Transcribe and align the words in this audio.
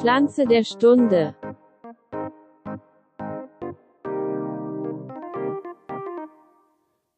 Pflanze 0.00 0.46
der 0.46 0.62
Stunde. 0.62 1.34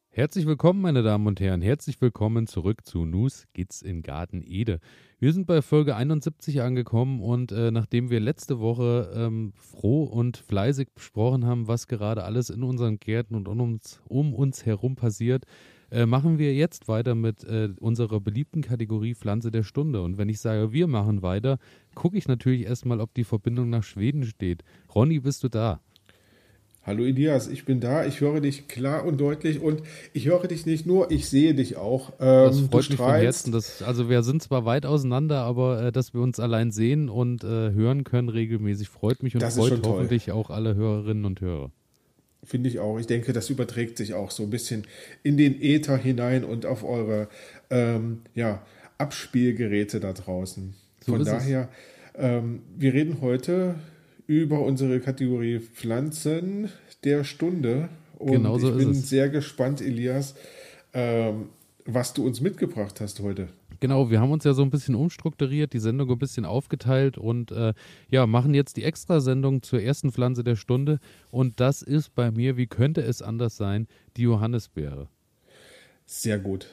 Herzlich 0.09 0.47
willkommen, 0.47 0.81
meine 0.81 1.03
Damen 1.03 1.27
und 1.27 1.39
Herren. 1.39 1.61
Herzlich 1.61 2.01
willkommen 2.01 2.47
zurück 2.47 2.83
zu 2.83 3.05
Nus 3.05 3.45
geht's 3.53 3.83
in 3.83 4.01
Garten 4.01 4.41
Ede. 4.43 4.79
Wir 5.19 5.31
sind 5.31 5.45
bei 5.45 5.61
Folge 5.61 5.95
71 5.95 6.63
angekommen 6.63 7.21
und 7.21 7.51
äh, 7.51 7.69
nachdem 7.69 8.09
wir 8.09 8.19
letzte 8.19 8.59
Woche 8.59 9.11
ähm, 9.15 9.53
froh 9.55 10.03
und 10.05 10.37
fleißig 10.37 10.89
besprochen 10.95 11.45
haben, 11.45 11.67
was 11.67 11.87
gerade 11.87 12.23
alles 12.23 12.49
in 12.49 12.63
unseren 12.63 12.99
Gärten 12.99 13.35
und 13.35 13.47
um 13.47 13.61
uns, 13.61 14.01
um 14.07 14.33
uns 14.33 14.65
herum 14.65 14.95
passiert, 14.95 15.45
äh, 15.91 16.05
machen 16.05 16.39
wir 16.39 16.53
jetzt 16.53 16.87
weiter 16.87 17.15
mit 17.15 17.43
äh, 17.43 17.69
unserer 17.79 18.19
beliebten 18.19 18.61
Kategorie 18.61 19.13
Pflanze 19.13 19.51
der 19.51 19.63
Stunde. 19.63 20.01
Und 20.01 20.17
wenn 20.17 20.29
ich 20.29 20.39
sage, 20.39 20.71
wir 20.71 20.87
machen 20.87 21.21
weiter, 21.21 21.59
gucke 21.93 22.17
ich 22.17 22.27
natürlich 22.27 22.65
erstmal, 22.65 23.01
ob 23.01 23.13
die 23.13 23.25
Verbindung 23.25 23.69
nach 23.69 23.83
Schweden 23.83 24.25
steht. 24.25 24.63
Ronny, 24.95 25.19
bist 25.19 25.43
du 25.43 25.49
da? 25.49 25.81
Hallo 26.83 27.03
Elias, 27.03 27.47
ich 27.47 27.63
bin 27.63 27.79
da, 27.79 28.05
ich 28.05 28.21
höre 28.21 28.41
dich 28.41 28.67
klar 28.67 29.05
und 29.05 29.21
deutlich 29.21 29.61
und 29.61 29.83
ich 30.13 30.25
höre 30.25 30.47
dich 30.47 30.65
nicht 30.65 30.87
nur, 30.87 31.11
ich 31.11 31.29
sehe 31.29 31.53
dich 31.53 31.77
auch. 31.77 32.13
Ähm, 32.19 32.47
das 32.47 32.59
freut 32.61 32.89
mich 32.89 32.97
von 32.97 33.13
Herzen. 33.13 33.51
Das, 33.51 33.83
also 33.83 34.09
wir 34.09 34.23
sind 34.23 34.41
zwar 34.41 34.65
weit 34.65 34.87
auseinander, 34.87 35.43
aber 35.43 35.83
äh, 35.83 35.91
dass 35.91 36.15
wir 36.15 36.21
uns 36.21 36.39
allein 36.39 36.71
sehen 36.71 37.07
und 37.07 37.43
äh, 37.43 37.47
hören 37.71 38.03
können 38.03 38.29
regelmäßig, 38.29 38.89
freut 38.89 39.21
mich 39.21 39.35
und 39.35 39.43
das 39.43 39.57
freut 39.57 39.85
hoffentlich 39.85 40.25
toll. 40.25 40.33
auch 40.33 40.49
alle 40.49 40.73
Hörerinnen 40.73 41.25
und 41.25 41.39
Hörer. 41.39 41.69
Finde 42.43 42.69
ich 42.69 42.79
auch. 42.79 42.97
Ich 42.99 43.07
denke, 43.07 43.33
das 43.33 43.49
überträgt 43.49 43.97
sich 43.97 44.13
auch 44.13 44.31
so 44.31 44.43
ein 44.43 44.49
bisschen 44.49 44.83
in 45.23 45.37
den 45.37 45.61
Äther 45.61 45.97
hinein 45.97 46.43
und 46.43 46.65
auf 46.65 46.83
eure 46.83 47.27
ähm, 47.69 48.21
ja, 48.33 48.65
Abspielgeräte 48.97 49.99
da 49.99 50.13
draußen. 50.13 50.73
So 51.05 51.13
Von 51.13 51.25
daher, 51.25 51.69
ähm, 52.15 52.61
wir 52.77 52.93
reden 52.93 53.21
heute 53.21 53.75
über 54.27 54.61
unsere 54.61 54.99
Kategorie 54.99 55.59
Pflanzen 55.59 56.69
der 57.03 57.23
Stunde. 57.23 57.89
Und 58.17 58.31
genau 58.31 58.57
so 58.57 58.71
ich 58.71 58.77
bin 58.77 58.93
sehr 58.93 59.29
gespannt, 59.29 59.81
Elias, 59.81 60.35
ähm, 60.93 61.49
was 61.85 62.13
du 62.13 62.25
uns 62.25 62.41
mitgebracht 62.41 63.01
hast 63.01 63.19
heute. 63.19 63.49
Genau, 63.81 64.11
wir 64.11 64.21
haben 64.21 64.31
uns 64.31 64.43
ja 64.43 64.53
so 64.53 64.61
ein 64.61 64.69
bisschen 64.69 64.93
umstrukturiert, 64.93 65.73
die 65.73 65.79
Sendung 65.79 66.11
ein 66.11 66.19
bisschen 66.19 66.45
aufgeteilt 66.45 67.17
und 67.17 67.51
äh, 67.51 67.73
ja, 68.11 68.27
machen 68.27 68.53
jetzt 68.53 68.77
die 68.77 68.83
Extrasendung 68.83 69.63
zur 69.63 69.81
ersten 69.81 70.11
Pflanze 70.11 70.43
der 70.43 70.55
Stunde. 70.55 70.99
Und 71.31 71.59
das 71.59 71.81
ist 71.81 72.13
bei 72.13 72.29
mir, 72.29 72.57
wie 72.57 72.67
könnte 72.67 73.01
es 73.01 73.23
anders 73.23 73.57
sein, 73.57 73.87
die 74.17 74.21
Johannisbeere. 74.21 75.07
Sehr 76.05 76.37
gut. 76.37 76.67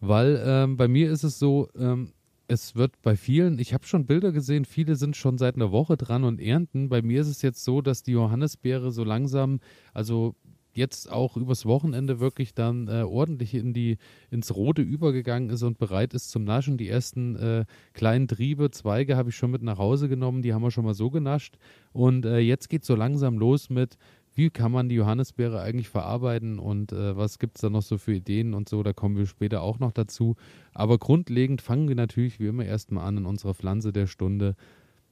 Weil 0.00 0.42
ähm, 0.44 0.76
bei 0.76 0.88
mir 0.88 1.12
ist 1.12 1.22
es 1.22 1.38
so, 1.38 1.68
ähm, 1.78 2.12
es 2.48 2.74
wird 2.74 3.00
bei 3.02 3.14
vielen, 3.14 3.60
ich 3.60 3.72
habe 3.72 3.86
schon 3.86 4.06
Bilder 4.06 4.32
gesehen, 4.32 4.64
viele 4.64 4.96
sind 4.96 5.16
schon 5.16 5.38
seit 5.38 5.54
einer 5.54 5.70
Woche 5.70 5.96
dran 5.96 6.24
und 6.24 6.40
ernten. 6.40 6.88
Bei 6.88 7.02
mir 7.02 7.20
ist 7.20 7.28
es 7.28 7.40
jetzt 7.40 7.62
so, 7.62 7.82
dass 7.82 8.02
die 8.02 8.12
Johannisbeere 8.12 8.90
so 8.90 9.04
langsam, 9.04 9.60
also 9.94 10.34
jetzt 10.74 11.10
auch 11.10 11.36
übers 11.36 11.66
Wochenende 11.66 12.20
wirklich 12.20 12.54
dann 12.54 12.88
äh, 12.88 13.02
ordentlich 13.02 13.54
in 13.54 13.72
die, 13.72 13.98
ins 14.30 14.54
Rote 14.54 14.82
übergegangen 14.82 15.50
ist 15.50 15.62
und 15.62 15.78
bereit 15.78 16.14
ist 16.14 16.30
zum 16.30 16.44
Naschen. 16.44 16.78
Die 16.78 16.88
ersten 16.88 17.36
äh, 17.36 17.64
kleinen 17.94 18.28
Triebe, 18.28 18.70
Zweige 18.70 19.16
habe 19.16 19.30
ich 19.30 19.36
schon 19.36 19.50
mit 19.50 19.62
nach 19.62 19.78
Hause 19.78 20.08
genommen, 20.08 20.42
die 20.42 20.54
haben 20.54 20.62
wir 20.62 20.70
schon 20.70 20.84
mal 20.84 20.94
so 20.94 21.10
genascht. 21.10 21.58
Und 21.92 22.24
äh, 22.26 22.38
jetzt 22.38 22.68
geht 22.68 22.84
so 22.84 22.94
langsam 22.94 23.38
los 23.38 23.70
mit, 23.70 23.98
wie 24.34 24.50
kann 24.50 24.70
man 24.70 24.88
die 24.88 24.94
Johannisbeere 24.94 25.60
eigentlich 25.60 25.88
verarbeiten 25.88 26.60
und 26.60 26.92
äh, 26.92 27.16
was 27.16 27.40
gibt 27.40 27.56
es 27.56 27.62
da 27.62 27.70
noch 27.70 27.82
so 27.82 27.98
für 27.98 28.14
Ideen 28.14 28.54
und 28.54 28.68
so, 28.68 28.84
da 28.84 28.92
kommen 28.92 29.16
wir 29.16 29.26
später 29.26 29.62
auch 29.62 29.80
noch 29.80 29.90
dazu. 29.90 30.36
Aber 30.72 30.98
grundlegend 30.98 31.60
fangen 31.60 31.88
wir 31.88 31.96
natürlich 31.96 32.38
wie 32.38 32.46
immer 32.46 32.64
erstmal 32.64 33.04
an 33.04 33.18
in 33.18 33.26
unserer 33.26 33.54
Pflanze 33.54 33.92
der 33.92 34.06
Stunde. 34.06 34.54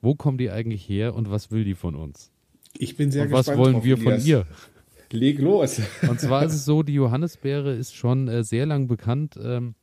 Wo 0.01 0.15
kommt 0.15 0.41
die 0.41 0.51
eigentlich 0.51 0.89
her 0.89 1.15
und 1.15 1.29
was 1.29 1.51
will 1.51 1.65
die 1.65 1.75
von 1.75 1.97
uns? 1.97 2.31
Ich 2.79 2.97
bin 2.97 3.11
sehr 3.11 3.25
und 3.25 3.31
gespannt. 3.31 3.59
Was 3.59 3.59
wollen 3.59 3.83
wir 3.83 3.99
von 3.99 4.21
ihr? 4.25 4.47
Leg 5.13 5.39
los. 5.39 5.81
und 6.09 6.21
zwar 6.21 6.45
ist 6.45 6.55
es 6.55 6.65
so, 6.65 6.83
die 6.83 6.95
Johannisbeere 6.95 7.75
ist 7.75 7.95
schon 7.95 8.29
äh, 8.29 8.43
sehr 8.45 8.67
lang 8.67 8.89
bekannt. 8.89 9.39
Ähm, 9.43 9.75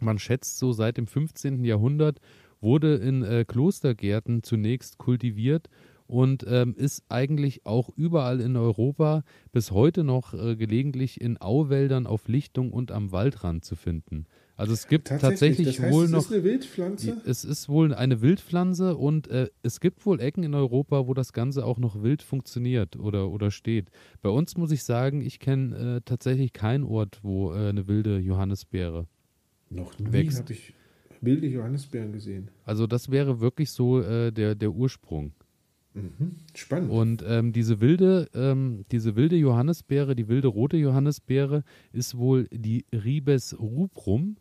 man 0.00 0.18
schätzt 0.18 0.58
so 0.58 0.72
seit 0.72 0.96
dem 0.96 1.06
15. 1.06 1.64
Jahrhundert 1.64 2.20
wurde 2.60 2.96
in 2.96 3.22
äh, 3.22 3.44
Klostergärten 3.46 4.42
zunächst 4.42 4.98
kultiviert 4.98 5.68
und 6.06 6.44
ähm, 6.48 6.74
ist 6.76 7.04
eigentlich 7.08 7.66
auch 7.66 7.90
überall 7.94 8.40
in 8.40 8.56
Europa 8.56 9.22
bis 9.52 9.70
heute 9.70 10.04
noch 10.04 10.34
äh, 10.34 10.56
gelegentlich 10.56 11.20
in 11.20 11.36
Auwäldern 11.36 12.06
auf 12.06 12.28
Lichtung 12.28 12.72
und 12.72 12.90
am 12.90 13.12
Waldrand 13.12 13.64
zu 13.64 13.76
finden. 13.76 14.26
Also 14.58 14.72
es 14.72 14.88
gibt 14.88 15.08
tatsächlich, 15.08 15.38
tatsächlich 15.38 15.76
das 15.76 15.84
heißt, 15.84 15.94
wohl 15.94 16.04
es 16.04 16.10
noch. 16.10 16.18
Es 16.18 16.26
ist 16.26 16.32
eine 16.32 16.44
Wildpflanze? 16.44 17.22
Es 17.24 17.44
ist 17.44 17.68
wohl 17.68 17.94
eine 17.94 18.20
Wildpflanze 18.20 18.96
und 18.96 19.28
äh, 19.28 19.48
es 19.62 19.78
gibt 19.78 20.04
wohl 20.04 20.20
Ecken 20.20 20.42
in 20.42 20.52
Europa, 20.54 21.06
wo 21.06 21.14
das 21.14 21.32
Ganze 21.32 21.64
auch 21.64 21.78
noch 21.78 22.02
wild 22.02 22.22
funktioniert 22.22 22.96
oder, 22.96 23.30
oder 23.30 23.52
steht. 23.52 23.90
Bei 24.20 24.30
uns 24.30 24.56
muss 24.56 24.72
ich 24.72 24.82
sagen, 24.82 25.20
ich 25.20 25.38
kenne 25.38 25.96
äh, 25.96 26.00
tatsächlich 26.04 26.52
keinen 26.52 26.82
Ort, 26.82 27.20
wo 27.22 27.52
äh, 27.52 27.68
eine 27.68 27.86
wilde 27.86 28.18
Johannisbeere 28.18 29.06
noch 29.70 29.98
nie 29.98 30.06
habe 30.06 30.52
ich 30.52 30.74
wilde 31.20 31.46
Johannisbeeren 31.46 32.12
gesehen. 32.12 32.50
Also 32.64 32.86
das 32.86 33.10
wäre 33.10 33.40
wirklich 33.40 33.70
so 33.70 34.00
äh, 34.00 34.32
der, 34.32 34.54
der 34.54 34.72
Ursprung. 34.72 35.32
Mhm. 35.94 36.36
Spannend. 36.54 36.90
Und 36.90 37.24
ähm, 37.26 37.52
diese 37.52 37.80
wilde, 37.80 38.28
ähm, 38.34 38.84
diese 38.92 39.16
wilde 39.16 39.36
Johannisbeere, 39.36 40.14
die 40.14 40.28
wilde 40.28 40.48
rote 40.48 40.76
Johannisbeere, 40.76 41.64
ist 41.92 42.16
wohl 42.16 42.46
die 42.52 42.86
Ribes 42.92 43.58
rubrum. 43.58 44.36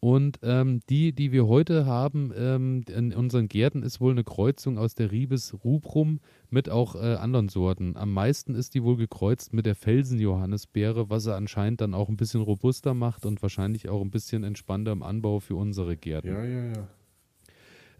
Und 0.00 0.38
ähm, 0.42 0.80
die, 0.88 1.12
die 1.12 1.30
wir 1.30 1.46
heute 1.46 1.84
haben 1.84 2.32
ähm, 2.34 2.84
in 2.88 3.12
unseren 3.12 3.48
Gärten, 3.48 3.82
ist 3.82 4.00
wohl 4.00 4.12
eine 4.12 4.24
Kreuzung 4.24 4.78
aus 4.78 4.94
der 4.94 5.12
Ribes 5.12 5.54
rubrum 5.62 6.20
mit 6.48 6.70
auch 6.70 6.94
äh, 6.94 7.16
anderen 7.16 7.50
Sorten. 7.50 7.98
Am 7.98 8.10
meisten 8.14 8.54
ist 8.54 8.74
die 8.74 8.82
wohl 8.82 8.96
gekreuzt 8.96 9.52
mit 9.52 9.66
der 9.66 9.74
Felsenjohannisbeere, 9.74 11.10
was 11.10 11.26
er 11.26 11.36
anscheinend 11.36 11.82
dann 11.82 11.92
auch 11.92 12.08
ein 12.08 12.16
bisschen 12.16 12.40
robuster 12.40 12.94
macht 12.94 13.26
und 13.26 13.42
wahrscheinlich 13.42 13.90
auch 13.90 14.00
ein 14.00 14.10
bisschen 14.10 14.42
entspannter 14.42 14.92
im 14.92 15.02
Anbau 15.02 15.38
für 15.38 15.56
unsere 15.56 15.98
Gärten. 15.98 16.28
Ja, 16.28 16.44
ja, 16.44 16.64
ja. 16.72 16.88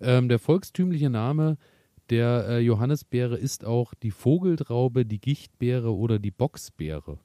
Ähm, 0.00 0.31
der 0.31 0.38
volkstümliche 0.38 1.11
Name 1.11 1.59
der 2.09 2.47
äh, 2.49 2.59
Johannisbeere 2.61 3.37
ist 3.37 3.65
auch 3.65 3.93
die 3.93 4.11
Vogeltraube, 4.11 5.05
die 5.05 5.21
Gichtbeere 5.21 5.94
oder 5.94 6.19
die 6.19 6.31
Boxbeere. 6.31 7.19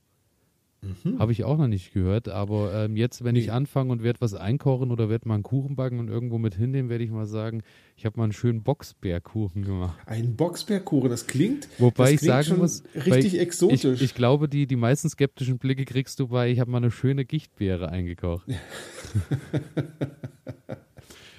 Mhm. 1.03 1.19
Habe 1.19 1.31
ich 1.31 1.43
auch 1.43 1.57
noch 1.57 1.67
nicht 1.67 1.93
gehört, 1.93 2.29
aber 2.29 2.73
ähm, 2.73 2.95
jetzt, 2.95 3.23
wenn 3.23 3.33
nee. 3.33 3.39
ich 3.39 3.51
anfange 3.51 3.91
und 3.91 4.03
werde 4.03 4.21
was 4.21 4.33
einkochen 4.33 4.91
oder 4.91 5.09
werde 5.09 5.27
mal 5.27 5.35
einen 5.35 5.43
Kuchen 5.43 5.75
backen 5.75 5.99
und 5.99 6.07
irgendwo 6.07 6.37
mit 6.37 6.55
hinnehmen, 6.55 6.89
werde 6.89 7.03
ich 7.03 7.11
mal 7.11 7.25
sagen, 7.25 7.63
ich 7.95 8.05
habe 8.05 8.17
mal 8.17 8.25
einen 8.25 8.33
schönen 8.33 8.63
Boxbärkuchen 8.63 9.63
gemacht. 9.63 9.97
Ein 10.05 10.35
Boxbärkuchen, 10.35 11.09
das 11.09 11.27
klingt, 11.27 11.67
Wobei 11.77 12.03
das 12.03 12.13
ich 12.13 12.19
klingt 12.19 12.45
sagen 12.45 12.59
muss, 12.59 12.83
richtig 12.95 13.39
exotisch. 13.39 13.85
Ich, 13.85 14.01
ich, 14.01 14.15
glaube, 14.15 14.47
die, 14.47 14.67
die 14.67 14.75
meisten 14.75 15.09
skeptischen 15.09 15.57
Blicke 15.57 15.85
kriegst 15.85 16.19
du 16.19 16.27
bei, 16.27 16.49
ich 16.51 16.59
habe 16.59 16.71
mal 16.71 16.77
eine 16.77 16.91
schöne 16.91 17.25
Gichtbeere 17.25 17.89
eingekocht. 17.89 18.47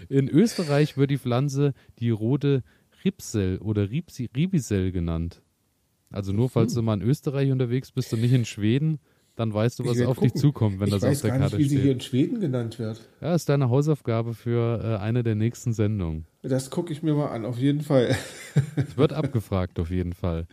In 0.08 0.28
Österreich 0.28 0.96
wird 0.96 1.10
die 1.10 1.18
Pflanze 1.18 1.74
die 1.98 2.10
rote 2.10 2.62
Ripsel 3.04 3.58
oder 3.58 3.88
Ribisel 3.90 4.92
genannt. 4.92 5.42
Also 6.10 6.32
nur 6.32 6.48
falls 6.48 6.72
hm. 6.72 6.76
du 6.76 6.82
mal 6.82 6.94
in 6.94 7.02
Österreich 7.02 7.50
unterwegs 7.50 7.90
bist 7.92 8.12
und 8.12 8.20
nicht 8.20 8.32
in 8.32 8.44
Schweden, 8.44 9.00
dann 9.36 9.52
weißt 9.52 9.78
du, 9.78 9.84
was 9.84 10.00
auf 10.00 10.16
gucken. 10.16 10.32
dich 10.32 10.41
zukommt, 10.41 10.80
wenn 10.80 10.88
ich 10.88 10.94
das 10.94 11.04
auf 11.04 11.20
der 11.20 11.30
Karte 11.30 11.48
steht. 11.48 11.60
Ich 11.60 11.66
weiß 11.66 11.70
wie 11.70 11.76
sie 11.76 11.82
hier 11.82 11.92
in 11.92 12.00
Schweden 12.00 12.41
genannt 12.41 12.78
wird. 12.78 13.00
Ja, 13.20 13.34
ist 13.34 13.48
deine 13.48 13.69
Hausaufgabe 13.69 14.34
für 14.34 14.80
äh, 14.82 15.02
eine 15.02 15.22
der 15.22 15.34
nächsten 15.34 15.72
Sendungen. 15.72 16.26
Das 16.42 16.70
gucke 16.70 16.92
ich 16.92 17.02
mir 17.02 17.14
mal 17.14 17.28
an, 17.28 17.44
auf 17.44 17.58
jeden 17.58 17.82
Fall. 17.82 18.16
Es 18.76 18.97
wird 18.97 19.12
abgefragt, 19.12 19.78
auf 19.78 19.91
jeden 19.91 20.14
Fall. 20.14 20.47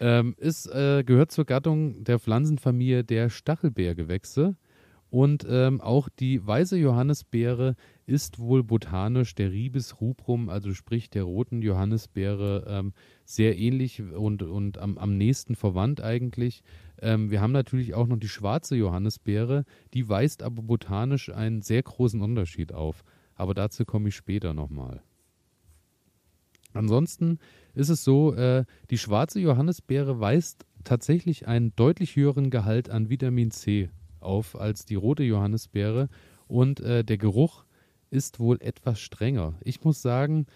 Ähm, 0.00 0.34
ist, 0.38 0.66
äh, 0.66 1.02
gehört 1.04 1.32
zur 1.32 1.44
Gattung 1.44 2.04
der 2.04 2.18
Pflanzenfamilie 2.18 3.02
der 3.02 3.28
Stachelbeergewächse. 3.28 4.54
Und 5.10 5.46
ähm, 5.48 5.80
auch 5.80 6.08
die 6.10 6.46
weiße 6.46 6.76
Johannisbeere 6.76 7.76
ist 8.04 8.38
wohl 8.38 8.62
botanisch 8.62 9.34
der 9.34 9.50
Ribes 9.50 10.00
rubrum, 10.00 10.50
also 10.50 10.74
sprich 10.74 11.08
der 11.08 11.22
roten 11.22 11.62
Johannisbeere, 11.62 12.66
ähm, 12.68 12.92
sehr 13.24 13.58
ähnlich 13.58 14.02
und, 14.02 14.42
und 14.42 14.76
am, 14.78 14.98
am 14.98 15.16
nächsten 15.16 15.56
verwandt 15.56 16.02
eigentlich. 16.02 16.62
Ähm, 17.00 17.30
wir 17.30 17.40
haben 17.40 17.52
natürlich 17.52 17.94
auch 17.94 18.06
noch 18.06 18.18
die 18.18 18.28
schwarze 18.28 18.76
Johannisbeere, 18.76 19.64
die 19.94 20.08
weist 20.08 20.42
aber 20.42 20.62
botanisch 20.62 21.30
einen 21.30 21.62
sehr 21.62 21.82
großen 21.82 22.20
Unterschied 22.20 22.72
auf. 22.72 23.04
Aber 23.34 23.54
dazu 23.54 23.84
komme 23.84 24.08
ich 24.08 24.16
später 24.16 24.54
nochmal. 24.54 25.02
Ansonsten 26.72 27.38
ist 27.74 27.88
es 27.88 28.04
so, 28.04 28.34
äh, 28.34 28.64
die 28.90 28.98
schwarze 28.98 29.40
Johannisbeere 29.40 30.20
weist 30.20 30.66
tatsächlich 30.84 31.48
einen 31.48 31.74
deutlich 31.76 32.16
höheren 32.16 32.50
Gehalt 32.50 32.90
an 32.90 33.08
Vitamin 33.08 33.50
C 33.50 33.90
auf 34.20 34.58
als 34.58 34.84
die 34.84 34.94
rote 34.94 35.22
Johannisbeere 35.22 36.08
und 36.46 36.80
äh, 36.80 37.04
der 37.04 37.18
Geruch 37.18 37.64
ist 38.10 38.40
wohl 38.40 38.58
etwas 38.60 39.00
strenger. 39.00 39.54
Ich 39.62 39.84
muss 39.84 40.02
sagen, 40.02 40.46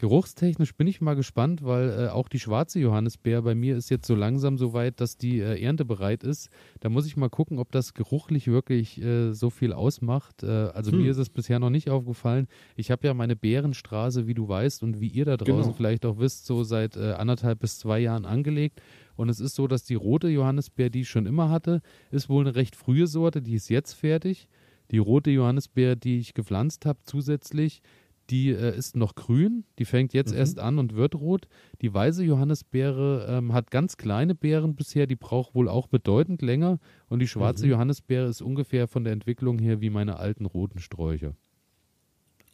Geruchstechnisch 0.00 0.74
bin 0.76 0.86
ich 0.86 1.02
mal 1.02 1.14
gespannt, 1.14 1.62
weil 1.62 1.90
äh, 1.90 2.08
auch 2.08 2.30
die 2.30 2.40
schwarze 2.40 2.80
Johannisbeer 2.80 3.42
bei 3.42 3.54
mir 3.54 3.76
ist 3.76 3.90
jetzt 3.90 4.06
so 4.06 4.14
langsam 4.14 4.56
so 4.56 4.72
weit, 4.72 4.98
dass 4.98 5.18
die 5.18 5.40
äh, 5.40 5.62
Ernte 5.62 5.84
bereit 5.84 6.24
ist. 6.24 6.48
Da 6.80 6.88
muss 6.88 7.04
ich 7.04 7.18
mal 7.18 7.28
gucken, 7.28 7.58
ob 7.58 7.70
das 7.70 7.92
geruchlich 7.92 8.46
wirklich 8.46 8.98
äh, 9.02 9.34
so 9.34 9.50
viel 9.50 9.74
ausmacht. 9.74 10.42
Äh, 10.42 10.46
also 10.46 10.90
hm. 10.90 11.02
mir 11.02 11.10
ist 11.10 11.18
es 11.18 11.28
bisher 11.28 11.58
noch 11.58 11.68
nicht 11.68 11.90
aufgefallen. 11.90 12.46
Ich 12.76 12.90
habe 12.90 13.06
ja 13.06 13.12
meine 13.12 13.36
Bärenstraße, 13.36 14.26
wie 14.26 14.32
du 14.32 14.48
weißt 14.48 14.82
und 14.84 15.02
wie 15.02 15.08
ihr 15.08 15.26
da 15.26 15.36
draußen 15.36 15.64
genau. 15.64 15.74
vielleicht 15.74 16.06
auch 16.06 16.18
wisst, 16.18 16.46
so 16.46 16.64
seit 16.64 16.96
äh, 16.96 17.12
anderthalb 17.12 17.58
bis 17.58 17.78
zwei 17.78 17.98
Jahren 17.98 18.24
angelegt. 18.24 18.80
Und 19.16 19.28
es 19.28 19.38
ist 19.38 19.54
so, 19.54 19.66
dass 19.66 19.84
die 19.84 19.96
rote 19.96 20.28
Johannisbeer, 20.28 20.88
die 20.88 21.02
ich 21.02 21.10
schon 21.10 21.26
immer 21.26 21.50
hatte, 21.50 21.82
ist 22.10 22.30
wohl 22.30 22.46
eine 22.46 22.56
recht 22.56 22.74
frühe 22.74 23.06
Sorte, 23.06 23.42
die 23.42 23.52
ist 23.52 23.68
jetzt 23.68 23.92
fertig. 23.92 24.48
Die 24.92 24.98
rote 24.98 25.30
Johannisbeer, 25.30 25.94
die 25.94 26.20
ich 26.20 26.32
gepflanzt 26.32 26.86
habe 26.86 27.00
zusätzlich, 27.02 27.82
die 28.30 28.50
äh, 28.50 28.76
ist 28.76 28.96
noch 28.96 29.14
grün, 29.14 29.64
die 29.78 29.84
fängt 29.84 30.12
jetzt 30.12 30.32
mhm. 30.32 30.38
erst 30.38 30.58
an 30.58 30.78
und 30.78 30.94
wird 30.94 31.14
rot. 31.14 31.48
Die 31.80 31.92
weiße 31.92 32.24
Johannisbeere 32.24 33.26
ähm, 33.28 33.52
hat 33.52 33.70
ganz 33.70 33.96
kleine 33.96 34.34
Beeren 34.34 34.76
bisher, 34.76 35.06
die 35.06 35.16
braucht 35.16 35.54
wohl 35.54 35.68
auch 35.68 35.88
bedeutend 35.88 36.42
länger. 36.42 36.78
Und 37.08 37.18
die 37.18 37.26
schwarze 37.26 37.64
mhm. 37.66 37.72
Johannisbeere 37.72 38.28
ist 38.28 38.40
ungefähr 38.40 38.86
von 38.86 39.04
der 39.04 39.12
Entwicklung 39.12 39.58
her 39.58 39.80
wie 39.80 39.90
meine 39.90 40.16
alten 40.16 40.46
roten 40.46 40.78
Sträucher. 40.78 41.34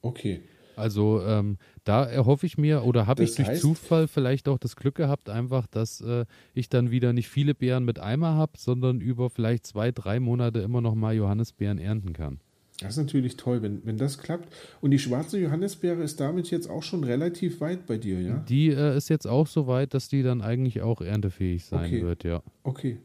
Okay. 0.03 0.41
Also 0.77 1.23
ähm, 1.23 1.57
da 1.85 2.05
erhoffe 2.05 2.45
ich 2.45 2.59
mir 2.59 2.85
oder 2.85 3.07
habe 3.07 3.25
ich 3.25 3.35
durch 3.35 3.49
heißt, 3.49 3.63
Zufall 3.63 4.09
vielleicht 4.09 4.47
auch 4.47 4.59
das 4.59 4.77
Glück 4.77 4.95
gehabt, 4.95 5.31
einfach, 5.31 5.67
dass 5.67 6.03
äh, 6.03 6.27
ich 6.53 6.69
dann 6.69 6.91
wieder 6.91 7.15
nicht 7.15 7.29
viele 7.29 7.55
Beeren 7.55 7.87
mit 7.87 7.99
Eimer 7.99 8.35
habe, 8.35 8.53
sondern 8.59 9.01
über 9.01 9.31
vielleicht 9.31 9.67
zwei, 9.67 9.91
drei 9.91 10.21
Monate 10.21 10.61
immer 10.61 10.83
noch 10.83 10.95
mal 10.95 11.15
Johannisbeeren 11.15 11.79
ernten 11.79 12.13
kann. 12.13 12.41
Das 12.81 12.91
ist 12.91 12.97
natürlich 12.99 13.37
toll, 13.37 13.63
wenn, 13.63 13.81
wenn 13.85 13.97
das 13.97 14.19
klappt. 14.19 14.53
Und 14.83 14.91
die 14.91 14.99
schwarze 14.99 15.39
Johannisbeere 15.39 16.03
ist 16.03 16.21
damit 16.21 16.51
jetzt 16.51 16.69
auch 16.69 16.83
schon 16.83 17.05
relativ 17.05 17.61
weit 17.61 17.87
bei 17.87 17.97
dir, 17.97 18.21
ja? 18.21 18.45
Die 18.49 18.69
äh, 18.69 18.97
ist 18.97 19.09
jetzt 19.09 19.27
auch 19.27 19.47
so 19.47 19.67
weit, 19.67 19.95
dass 19.95 20.09
die 20.09 20.23
dann 20.23 20.43
eigentlich 20.43 20.83
auch 20.83 21.01
erntefähig 21.01 21.65
sein 21.65 21.87
okay. 21.87 22.03
wird, 22.03 22.25
ja. 22.25 22.43
Okay. 22.65 22.99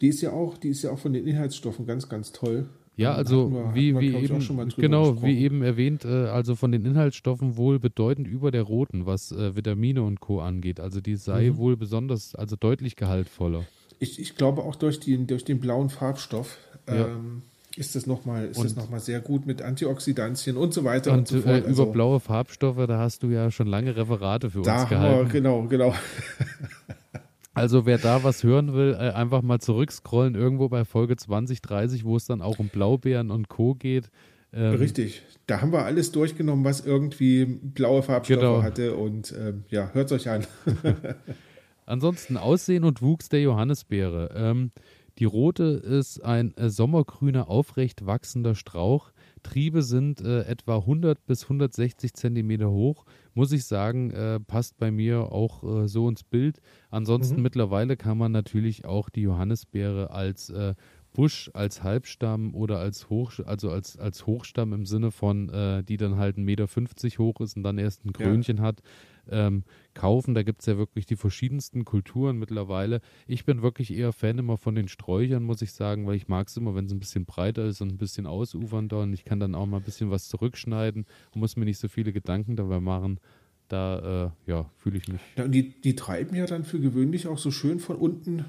Die 0.00 0.08
ist 0.08 0.20
ja 0.20 0.30
auch, 0.32 0.56
die 0.56 0.68
ist 0.68 0.82
ja 0.82 0.90
auch 0.90 0.98
von 0.98 1.12
den 1.12 1.26
Inhaltsstoffen 1.26 1.86
ganz, 1.86 2.08
ganz 2.08 2.32
toll. 2.32 2.68
Ja, 2.96 3.14
also 3.14 3.50
wir, 3.50 3.74
wie, 3.74 3.98
wie 3.98 4.14
eben, 4.14 4.70
genau, 4.76 5.22
wie 5.22 5.38
eben 5.38 5.62
erwähnt, 5.62 6.04
äh, 6.04 6.26
also 6.26 6.54
von 6.54 6.72
den 6.72 6.84
Inhaltsstoffen 6.84 7.56
wohl 7.56 7.78
bedeutend 7.78 8.28
über 8.28 8.50
der 8.50 8.62
roten, 8.62 9.06
was 9.06 9.32
äh, 9.32 9.56
Vitamine 9.56 10.02
und 10.02 10.20
Co. 10.20 10.40
angeht. 10.40 10.78
Also 10.78 11.00
die 11.00 11.16
sei 11.16 11.50
mhm. 11.50 11.56
wohl 11.56 11.76
besonders, 11.76 12.34
also 12.34 12.54
deutlich 12.54 12.96
gehaltvoller. 12.96 13.64
Ich, 13.98 14.20
ich 14.20 14.36
glaube 14.36 14.62
auch 14.62 14.76
durch, 14.76 15.00
die, 15.00 15.26
durch 15.26 15.44
den 15.44 15.58
blauen 15.58 15.88
Farbstoff. 15.88 16.58
Ja. 16.86 17.08
Ist 17.76 17.94
das 17.94 18.06
nochmal 18.06 18.50
noch 18.50 18.98
sehr 18.98 19.20
gut 19.20 19.46
mit 19.46 19.62
Antioxidantien 19.62 20.56
und 20.56 20.74
so 20.74 20.84
weiter 20.84 21.12
und, 21.12 21.20
und 21.20 21.28
so 21.28 21.40
fort. 21.40 21.64
Äh, 21.64 21.68
also, 21.68 21.82
über 21.84 21.92
blaue 21.92 22.20
Farbstoffe, 22.20 22.86
da 22.86 22.98
hast 22.98 23.22
du 23.22 23.28
ja 23.28 23.50
schon 23.50 23.66
lange 23.66 23.96
Referate 23.96 24.50
für 24.50 24.58
uns 24.58 24.66
gehalten. 24.66 25.32
Wir, 25.32 25.32
genau, 25.32 25.62
genau. 25.62 25.94
Also 27.54 27.84
wer 27.84 27.98
da 27.98 28.24
was 28.24 28.44
hören 28.44 28.72
will, 28.72 28.94
äh, 28.94 29.10
einfach 29.10 29.42
mal 29.42 29.60
zurückscrollen 29.60 30.34
irgendwo 30.34 30.68
bei 30.70 30.84
Folge 30.86 31.16
20, 31.16 31.60
30, 31.60 32.04
wo 32.04 32.16
es 32.16 32.24
dann 32.24 32.40
auch 32.40 32.58
um 32.58 32.68
Blaubeeren 32.68 33.30
und 33.30 33.48
Co. 33.48 33.74
geht. 33.74 34.10
Ähm, 34.54 34.76
Richtig, 34.76 35.22
da 35.46 35.60
haben 35.60 35.72
wir 35.72 35.84
alles 35.84 36.12
durchgenommen, 36.12 36.64
was 36.64 36.84
irgendwie 36.84 37.44
blaue 37.44 38.02
Farbstoffe 38.02 38.38
genau. 38.38 38.62
hatte 38.62 38.96
und 38.96 39.34
ähm, 39.38 39.64
ja, 39.68 39.90
hört 39.92 40.10
es 40.10 40.12
euch 40.12 40.30
an. 40.30 40.46
Ansonsten 41.86 42.36
Aussehen 42.36 42.84
und 42.84 43.02
Wuchs 43.02 43.28
der 43.28 43.42
Johannisbeere. 43.42 44.30
Ähm, 44.34 44.70
die 45.18 45.24
rote 45.24 45.64
ist 45.64 46.24
ein 46.24 46.56
äh, 46.56 46.70
sommergrüner, 46.70 47.48
aufrecht 47.48 48.06
wachsender 48.06 48.54
Strauch. 48.54 49.12
Triebe 49.42 49.82
sind 49.82 50.20
äh, 50.20 50.42
etwa 50.42 50.76
100 50.78 51.26
bis 51.26 51.44
160 51.44 52.14
Zentimeter 52.14 52.70
hoch. 52.70 53.04
Muss 53.34 53.52
ich 53.52 53.64
sagen, 53.64 54.10
äh, 54.10 54.40
passt 54.40 54.78
bei 54.78 54.90
mir 54.90 55.32
auch 55.32 55.64
äh, 55.64 55.88
so 55.88 56.08
ins 56.08 56.22
Bild. 56.22 56.60
Ansonsten 56.90 57.36
mhm. 57.36 57.42
mittlerweile 57.42 57.96
kann 57.96 58.18
man 58.18 58.32
natürlich 58.32 58.84
auch 58.84 59.10
die 59.10 59.22
Johannisbeere 59.22 60.10
als 60.10 60.50
äh, 60.50 60.74
Busch, 61.12 61.50
als 61.52 61.82
Halbstamm 61.82 62.54
oder 62.54 62.78
als 62.78 63.10
Hoch, 63.10 63.32
also 63.44 63.70
als, 63.70 63.98
als 63.98 64.26
Hochstamm 64.26 64.72
im 64.72 64.86
Sinne 64.86 65.10
von, 65.10 65.48
äh, 65.50 65.82
die 65.84 65.98
dann 65.98 66.16
halt 66.16 66.36
1,50 66.36 66.42
Meter 66.42 66.66
hoch 67.18 67.40
ist 67.40 67.56
und 67.56 67.62
dann 67.62 67.78
erst 67.78 68.04
ein 68.04 68.12
Krönchen 68.12 68.58
ja. 68.58 68.62
hat, 68.62 68.82
ähm, 69.30 69.64
kaufen. 69.94 70.34
Da 70.34 70.42
gibt 70.42 70.60
es 70.60 70.66
ja 70.66 70.76
wirklich 70.76 71.06
die 71.06 71.16
verschiedensten 71.16 71.84
Kulturen 71.84 72.38
mittlerweile. 72.38 73.00
Ich 73.26 73.44
bin 73.44 73.62
wirklich 73.62 73.92
eher 73.92 74.12
Fan 74.12 74.38
immer 74.38 74.56
von 74.56 74.74
den 74.74 74.88
Sträuchern, 74.88 75.42
muss 75.42 75.62
ich 75.62 75.72
sagen, 75.72 76.06
weil 76.06 76.16
ich 76.16 76.28
mag 76.28 76.48
es 76.48 76.56
immer, 76.56 76.74
wenn 76.74 76.86
es 76.86 76.92
ein 76.92 77.00
bisschen 77.00 77.24
breiter 77.24 77.64
ist 77.66 77.80
und 77.80 77.92
ein 77.92 77.98
bisschen 77.98 78.26
ausufernder 78.26 79.00
und 79.00 79.12
ich 79.12 79.24
kann 79.24 79.40
dann 79.40 79.54
auch 79.54 79.66
mal 79.66 79.78
ein 79.78 79.84
bisschen 79.84 80.10
was 80.10 80.28
zurückschneiden 80.28 81.06
und 81.34 81.40
muss 81.40 81.56
mir 81.56 81.64
nicht 81.64 81.78
so 81.78 81.88
viele 81.88 82.12
Gedanken 82.12 82.56
dabei 82.56 82.80
machen. 82.80 83.18
Da 83.68 84.32
äh, 84.46 84.50
ja, 84.50 84.70
fühle 84.76 84.98
ich 84.98 85.08
mich. 85.08 85.20
Ja, 85.36 85.44
und 85.44 85.52
die, 85.52 85.80
die 85.80 85.96
treiben 85.96 86.36
ja 86.36 86.46
dann 86.46 86.64
für 86.64 86.78
gewöhnlich 86.78 87.26
auch 87.26 87.38
so 87.38 87.50
schön 87.50 87.80
von 87.80 87.96
unten 87.96 88.44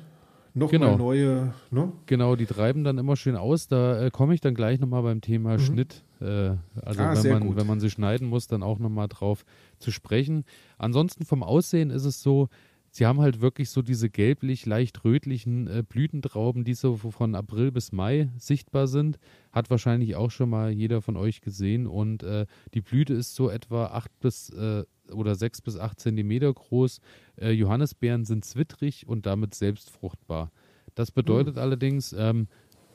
nochmal 0.54 0.80
genau. 0.80 0.98
neue. 0.98 1.54
Ne? 1.72 1.92
Genau, 2.06 2.36
die 2.36 2.46
treiben 2.46 2.84
dann 2.84 2.98
immer 2.98 3.16
schön 3.16 3.36
aus. 3.36 3.68
Da 3.68 4.06
äh, 4.06 4.12
komme 4.12 4.34
ich 4.34 4.42
dann 4.42 4.54
gleich 4.54 4.80
nochmal 4.80 5.04
beim 5.04 5.22
Thema 5.22 5.54
mhm. 5.54 5.60
Schnitt. 5.60 6.04
Äh, 6.24 6.58
also 6.82 7.02
ah, 7.02 7.24
wenn, 7.24 7.40
man, 7.40 7.56
wenn 7.56 7.68
man 7.68 7.80
sie 7.80 7.90
schneiden 7.90 8.28
muss, 8.28 8.48
dann 8.48 8.64
auch 8.64 8.80
nochmal 8.80 9.08
drauf 9.08 9.46
zu 9.80 9.92
sprechen. 9.92 10.46
Ansonsten 10.78 11.26
vom 11.26 11.44
Aussehen 11.44 11.90
ist 11.90 12.06
es 12.06 12.24
so, 12.24 12.50
sie 12.92 13.06
haben 13.06 13.20
halt 13.20 13.42
wirklich 13.42 13.70
so 13.70 13.82
diese 13.82 14.10
gelblich, 14.10 14.66
leicht 14.66 15.04
rötlichen 15.04 15.68
äh, 15.68 15.84
Blütentrauben, 15.88 16.64
die 16.64 16.76
so 16.76 16.96
von 16.96 17.36
April 17.36 17.72
bis 17.72 17.92
Mai 17.92 18.30
sichtbar 18.38 18.88
sind. 18.88 19.20
Hat 19.52 19.70
wahrscheinlich 19.70 20.16
auch 20.16 20.32
schon 20.32 20.50
mal 20.50 20.72
jeder 20.72 21.02
von 21.02 21.18
euch 21.18 21.42
gesehen. 21.42 21.88
Und 21.88 22.24
äh, 22.24 22.46
die 22.74 22.82
Blüte 22.82 23.14
ist 23.14 23.36
so 23.36 23.50
etwa 23.50 23.88
acht 23.88 24.18
bis 24.20 24.50
äh, 24.52 24.84
oder 25.12 25.36
sechs 25.36 25.62
bis 25.62 25.78
acht 25.78 26.00
Zentimeter 26.00 26.54
groß. 26.54 27.00
Äh, 27.36 27.52
Johannisbeeren 27.52 28.26
sind 28.26 28.46
zwittrig 28.46 29.08
und 29.08 29.26
damit 29.26 29.56
selbstfruchtbar. 29.56 30.52
Das 30.96 31.12
bedeutet 31.12 31.56
mhm. 31.56 31.62
allerdings, 31.62 32.14
ähm, 32.14 32.48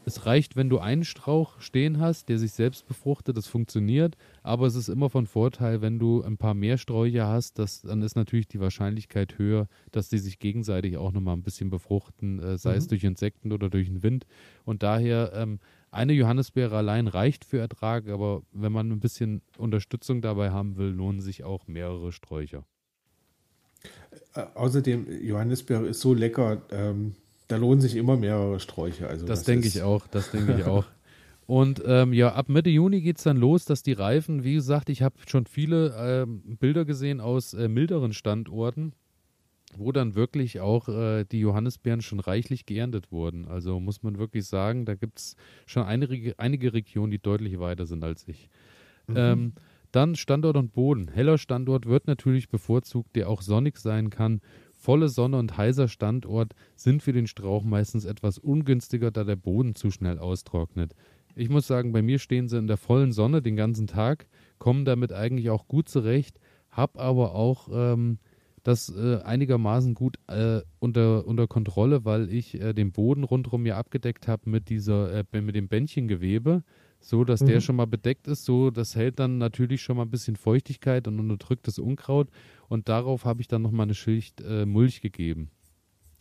es 0.09 0.27
reicht, 0.27 0.57
wenn 0.57 0.69
du 0.69 0.79
einen 0.79 1.05
Strauch 1.05 1.61
stehen 1.61 2.01
hast, 2.01 2.29
der 2.29 2.39
sich 2.39 2.53
selbst 2.53 2.87
befruchtet, 2.87 3.37
das 3.37 3.47
funktioniert, 3.47 4.17
aber 4.43 4.67
es 4.67 4.75
ist 4.75 4.89
immer 4.89 5.09
von 5.09 5.27
Vorteil, 5.27 5.81
wenn 5.81 5.99
du 5.99 6.23
ein 6.23 6.37
paar 6.37 6.55
mehr 6.55 6.79
Sträucher 6.79 7.29
hast, 7.29 7.59
das, 7.59 7.83
dann 7.83 8.03
ist 8.03 8.17
natürlich 8.17 8.49
die 8.49 8.61
Wahrscheinlichkeit 8.61 9.39
höher, 9.39 9.69
dass 9.93 10.09
die 10.09 10.19
sich 10.19 10.39
gegenseitig 10.39 10.97
auch 10.97 11.13
nochmal 11.13 11.37
ein 11.37 11.43
bisschen 11.43 11.71
befruchten, 11.71 12.41
äh, 12.41 12.59
sei 12.59 12.73
mhm. 12.73 12.79
es 12.79 12.89
durch 12.89 13.05
Insekten 13.05 13.53
oder 13.53 13.71
durch 13.71 13.87
den 13.87 14.03
Wind. 14.03 14.27
Und 14.65 14.83
daher, 14.83 15.33
ähm, 15.35 15.61
eine 15.91 16.13
Johannisbeere 16.13 16.77
allein 16.77 17.07
reicht 17.07 17.45
für 17.45 17.59
Ertrag, 17.59 18.09
aber 18.09 18.43
wenn 18.53 18.73
man 18.73 18.91
ein 18.91 19.01
bisschen 19.01 19.43
Unterstützung 19.57 20.21
dabei 20.21 20.51
haben 20.51 20.77
will, 20.77 20.91
lohnen 20.91 21.21
sich 21.21 21.45
auch 21.45 21.67
mehrere 21.67 22.13
Sträucher. 22.13 22.65
Äh, 24.35 24.45
außerdem, 24.55 25.07
Johannisbeere 25.23 25.87
ist 25.87 26.01
so 26.01 26.15
lecker, 26.15 26.63
ähm, 26.71 27.15
da 27.49 27.57
lohnen 27.57 27.81
sich 27.81 27.97
immer 27.97 28.17
mehrere 28.17 28.61
Sträucher. 28.61 29.09
Also 29.09 29.27
das 29.27 29.43
denke 29.45 29.67
ich 29.67 29.83
auch, 29.83 30.07
das 30.07 30.31
denke 30.31 30.57
ich 30.59 30.65
auch. 30.65 30.85
Und 31.47 31.83
ähm, 31.87 32.13
ja, 32.13 32.35
ab 32.35 32.51
Mitte 32.51 32.69
Juni 32.69 33.01
geht 33.01 33.17
es 33.17 33.25
dann 33.25 33.39
los, 33.39 33.65
dass 33.65 33.83
die 33.83 33.95
Reifen, 33.95 34.45
wie 34.45 34.53
gesagt, 34.53 34.91
ich 34.91 35.01
habe 35.01 35.17
schon 35.27 35.47
viele 35.47 35.95
ähm, 35.99 36.43
Bilder 36.59 36.85
gesehen 36.85 37.23
aus 37.23 37.55
äh, 37.55 37.69
milderen 37.69 38.13
Standorten, 38.13 38.93
wo 39.75 39.91
dann 39.91 40.15
wirklich 40.15 40.61
auch 40.61 40.91
äh, 40.91 41.25
die 41.25 41.41
Johannisbeeren 41.41 42.03
schon 42.03 42.21
reichlich 42.21 42.67
geerntet 42.67 43.11
wurden. 43.11 43.49
Also 43.49 43.81
muss 43.81 44.03
man 44.03 44.19
wirklich 44.19 44.45
sagen, 44.45 44.85
da 44.85 44.95
gibt 44.95 45.21
es 45.21 45.37
schon 45.65 45.85
einige, 45.85 46.39
einige 46.39 46.75
Regionen, 46.75 47.11
die 47.11 47.19
deutlich 47.19 47.59
weiter 47.59 47.87
sind 47.87 48.05
als 48.05 48.29
ich. 48.29 48.51
Mhm. 49.07 49.17
Ähm, 49.17 49.53
dann 49.91 50.17
Standort 50.17 50.59
und 50.59 50.75
Boden. 50.75 51.09
Heller 51.09 51.39
Standort 51.39 51.87
wird 51.87 52.07
natürlich 52.07 52.51
bevorzugt, 52.51 53.17
der 53.17 53.31
auch 53.31 53.41
sonnig 53.41 53.79
sein 53.79 54.11
kann. 54.11 54.43
Volle 54.89 55.11
Sonne 55.11 55.37
und 55.37 55.59
heißer 55.59 55.87
Standort 55.87 56.55
sind 56.75 57.03
für 57.03 57.13
den 57.13 57.27
Strauch 57.27 57.63
meistens 57.63 58.07
etwas 58.07 58.39
ungünstiger, 58.39 59.11
da 59.11 59.23
der 59.23 59.37
Boden 59.37 59.75
zu 59.75 59.91
schnell 59.91 60.19
austrocknet. 60.19 60.95
Ich 61.37 61.51
muss 61.51 61.67
sagen, 61.67 61.93
bei 61.93 62.01
mir 62.01 62.19
stehen 62.19 62.49
sie 62.49 62.57
in 62.57 62.69
der 62.69 62.79
vollen 62.79 63.13
Sonne 63.13 63.43
den 63.43 63.55
ganzen 63.55 63.87
Tag, 63.87 64.29
kommen 64.59 64.87
damit 64.87 65.13
eigentlich 65.13 65.51
auch 65.51 65.69
gut 65.69 65.91
zurecht, 65.91 66.41
hab 66.71 66.99
aber 66.99 67.35
auch 67.35 67.69
ähm, 67.71 68.17
das 68.63 68.89
äh, 68.89 69.19
einigermaßen 69.25 69.93
gut 69.93 70.17
äh, 70.27 70.63
unter, 70.79 71.27
unter 71.27 71.47
Kontrolle, 71.49 72.07
weil 72.07 72.33
ich 72.33 72.59
äh, 72.59 72.73
den 72.73 72.91
Boden 72.91 73.25
rundherum 73.25 73.65
mir 73.65 73.77
abgedeckt 73.77 74.27
habe 74.27 74.49
mit 74.49 74.71
dieser 74.71 75.13
äh, 75.13 75.43
mit 75.43 75.55
dem 75.55 75.69
Bändchengewebe 75.69 76.63
so 77.01 77.25
dass 77.25 77.41
mhm. 77.41 77.47
der 77.47 77.61
schon 77.61 77.77
mal 77.77 77.87
bedeckt 77.87 78.27
ist. 78.27 78.45
So, 78.45 78.71
das 78.71 78.97
hält 78.97 79.19
dann 79.19 79.39
natürlich 79.39 79.83
schon 79.83 79.97
mal 79.97 80.05
ein 80.05 80.11
bisschen 80.11 80.37
Feuchtigkeit 80.37 81.07
und 81.09 81.19
unterdrückt 81.21 81.67
das 81.67 81.79
Unkraut. 81.79 82.29
Und 82.69 82.89
darauf 82.89 83.25
habe 83.25 83.41
ich 83.41 83.49
dann 83.49 83.63
nochmal 83.63 83.85
eine 83.85 83.95
Schicht 83.95 84.41
äh, 84.41 84.67
Mulch 84.67 85.01
gegeben. 85.01 85.51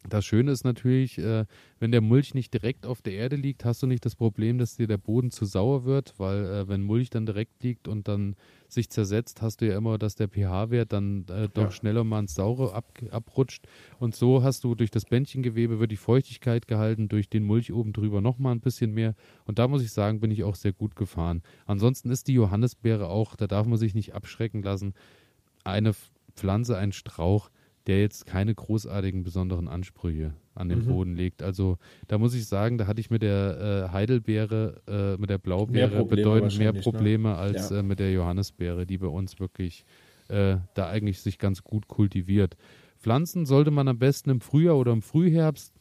Das 0.10 0.26
Schöne 0.26 0.52
ist 0.52 0.64
natürlich, 0.64 1.18
äh, 1.18 1.46
wenn 1.80 1.92
der 1.92 2.02
Mulch 2.02 2.34
nicht 2.34 2.54
direkt 2.54 2.86
auf 2.86 3.02
der 3.02 3.14
Erde 3.14 3.36
liegt, 3.36 3.66
hast 3.66 3.84
du 3.84 3.88
nicht 3.88 4.06
das 4.06 4.16
Problem, 4.16 4.58
dass 4.58 4.78
dir 4.78 4.88
der 4.88 4.98
Boden 4.98 5.32
zu 5.32 5.46
sauer 5.46 5.84
wird, 5.84 6.14
weil 6.18 6.46
äh, 6.46 6.68
wenn 6.68 6.82
Mulch 6.82 7.10
dann 7.10 7.26
direkt 7.26 7.62
liegt 7.64 7.88
und 7.88 8.08
dann 8.08 8.36
sich 8.70 8.90
zersetzt, 8.90 9.42
hast 9.42 9.60
du 9.60 9.68
ja 9.68 9.78
immer, 9.78 9.98
dass 9.98 10.16
der 10.16 10.30
pH-Wert 10.30 10.94
dann 10.94 11.26
äh, 11.30 11.50
doch 11.54 11.64
ja. 11.64 11.72
schneller 11.72 12.04
mal 12.04 12.20
ins 12.20 12.36
Saure 12.36 12.74
ab, 12.74 12.94
abrutscht. 13.12 13.68
Und 14.00 14.16
so 14.16 14.44
hast 14.44 14.64
du 14.64 14.76
durch 14.76 14.92
das 14.92 15.06
Bändchengewebe 15.06 15.80
wird 15.80 15.92
die 15.92 15.98
Feuchtigkeit 15.98 16.68
gehalten, 16.68 17.10
durch 17.10 17.30
den 17.30 17.44
Mulch 17.44 17.74
oben 17.74 17.92
drüber 17.92 18.22
nochmal 18.22 18.54
ein 18.54 18.62
bisschen 18.62 18.94
mehr. 18.94 19.14
Und 19.46 19.60
da 19.60 19.68
muss 19.68 19.84
ich 19.84 19.92
sagen, 19.92 20.22
bin 20.22 20.32
ich 20.32 20.44
auch 20.44 20.56
sehr 20.56 20.74
gut 20.74 20.96
gefahren. 20.96 21.42
Ansonsten 21.66 22.12
ist 22.12 22.28
die 22.28 22.34
Johannisbeere 22.34 23.10
auch, 23.10 23.36
da 23.36 23.48
darf 23.48 23.68
man 23.68 23.78
sich 23.78 23.94
nicht 23.94 24.14
abschrecken 24.14 24.62
lassen 24.62 24.94
eine 25.68 25.94
Pflanze, 26.38 26.78
ein 26.78 26.92
Strauch, 26.92 27.50
der 27.88 28.02
jetzt 28.02 28.26
keine 28.26 28.54
großartigen 28.54 29.24
besonderen 29.24 29.68
Ansprüche 29.68 30.34
an 30.56 30.70
den 30.70 30.80
mhm. 30.80 30.88
Boden 30.88 31.16
legt. 31.16 31.42
Also 31.42 31.78
da 32.08 32.18
muss 32.18 32.34
ich 32.34 32.46
sagen, 32.46 32.78
da 32.78 32.88
hatte 32.88 33.00
ich 33.00 33.10
mit 33.10 33.22
der 33.22 33.88
äh, 33.90 33.94
Heidelbeere, 33.94 34.82
äh, 34.88 35.20
mit 35.20 35.30
der 35.30 35.38
Blaubeere 35.38 36.06
bedeutend 36.06 36.58
mehr 36.58 36.74
ne? 36.74 36.82
Probleme 36.82 37.30
ne? 37.30 37.36
als 37.36 37.70
ja. 37.70 37.80
äh, 37.80 37.84
mit 37.84 38.00
der 38.00 38.12
Johannisbeere, 38.12 38.86
die 38.86 38.98
bei 38.98 39.08
uns 39.08 39.40
wirklich 39.40 39.86
äh, 40.28 40.58
da 40.74 40.90
eigentlich 40.90 41.22
sich 41.22 41.40
ganz 41.40 41.64
gut 41.64 41.88
kultiviert. 41.88 42.58
Pflanzen 43.00 43.46
sollte 43.46 43.72
man 43.72 43.88
am 43.88 44.00
besten 44.00 44.32
im 44.32 44.42
Frühjahr 44.42 44.78
oder 44.78 44.92
im 44.92 45.02
Frühherbst, 45.02 45.74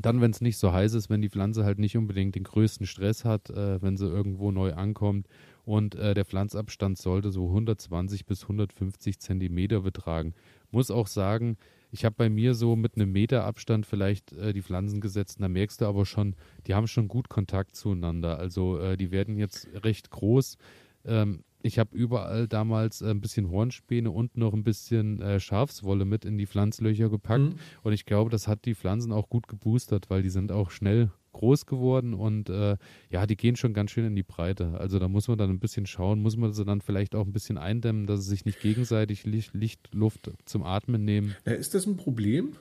dann 0.00 0.20
wenn 0.20 0.32
es 0.32 0.40
nicht 0.40 0.58
so 0.58 0.72
heiß 0.72 0.94
ist, 0.94 1.08
wenn 1.08 1.22
die 1.22 1.30
Pflanze 1.30 1.64
halt 1.64 1.78
nicht 1.78 1.96
unbedingt 1.96 2.34
den 2.34 2.44
größten 2.44 2.86
Stress 2.86 3.24
hat, 3.24 3.48
äh, 3.50 3.80
wenn 3.80 3.96
sie 3.96 4.06
irgendwo 4.06 4.50
neu 4.50 4.74
ankommt 4.74 5.28
und 5.64 5.94
äh, 5.94 6.14
der 6.14 6.24
Pflanzabstand 6.24 6.98
sollte 6.98 7.30
so 7.30 7.46
120 7.46 8.26
bis 8.26 8.42
150 8.42 9.20
Zentimeter 9.20 9.80
betragen. 9.80 10.34
Muss 10.70 10.90
auch 10.90 11.06
sagen, 11.06 11.56
ich 11.90 12.04
habe 12.04 12.14
bei 12.16 12.30
mir 12.30 12.54
so 12.54 12.74
mit 12.74 12.96
einem 12.96 13.12
Meter 13.12 13.44
Abstand 13.44 13.86
vielleicht 13.86 14.32
äh, 14.32 14.52
die 14.52 14.62
Pflanzen 14.62 15.00
gesetzt. 15.00 15.38
da 15.40 15.48
merkst 15.48 15.80
du 15.80 15.86
aber 15.86 16.06
schon, 16.06 16.34
die 16.66 16.74
haben 16.74 16.88
schon 16.88 17.06
gut 17.06 17.28
Kontakt 17.28 17.76
zueinander. 17.76 18.38
Also 18.38 18.78
äh, 18.78 18.96
die 18.96 19.10
werden 19.10 19.36
jetzt 19.36 19.68
recht 19.84 20.10
groß. 20.10 20.56
Ähm, 21.04 21.44
ich 21.62 21.78
habe 21.78 21.96
überall 21.96 22.48
damals 22.48 23.02
äh, 23.02 23.10
ein 23.10 23.20
bisschen 23.20 23.50
Hornspäne 23.50 24.10
und 24.10 24.36
noch 24.36 24.54
ein 24.54 24.64
bisschen 24.64 25.20
äh, 25.20 25.38
Schafswolle 25.38 26.04
mit 26.04 26.24
in 26.24 26.38
die 26.38 26.46
Pflanzlöcher 26.46 27.08
gepackt. 27.08 27.54
Mhm. 27.54 27.54
Und 27.82 27.92
ich 27.92 28.04
glaube, 28.04 28.30
das 28.30 28.48
hat 28.48 28.64
die 28.64 28.74
Pflanzen 28.74 29.12
auch 29.12 29.28
gut 29.28 29.46
geboostert, 29.46 30.10
weil 30.10 30.22
die 30.22 30.30
sind 30.30 30.50
auch 30.50 30.70
schnell 30.70 31.10
groß 31.42 31.66
geworden 31.66 32.14
und 32.14 32.48
äh, 32.48 32.76
ja, 33.10 33.26
die 33.26 33.36
gehen 33.36 33.56
schon 33.56 33.74
ganz 33.74 33.90
schön 33.90 34.04
in 34.04 34.14
die 34.14 34.22
Breite. 34.22 34.78
Also 34.78 35.00
da 35.00 35.08
muss 35.08 35.26
man 35.26 35.38
dann 35.38 35.50
ein 35.50 35.58
bisschen 35.58 35.86
schauen, 35.86 36.22
muss 36.22 36.36
man 36.36 36.52
sie 36.52 36.64
dann 36.64 36.80
vielleicht 36.80 37.16
auch 37.16 37.26
ein 37.26 37.32
bisschen 37.32 37.58
eindämmen, 37.58 38.06
dass 38.06 38.22
sie 38.22 38.30
sich 38.30 38.44
nicht 38.44 38.60
gegenseitig 38.60 39.24
Licht, 39.24 39.52
Licht 39.52 39.92
Luft 39.92 40.30
zum 40.44 40.62
Atmen 40.62 41.04
nehmen. 41.04 41.34
Ja, 41.44 41.52
ist 41.52 41.74
das 41.74 41.86
ein 41.86 41.96
Problem? 41.96 42.52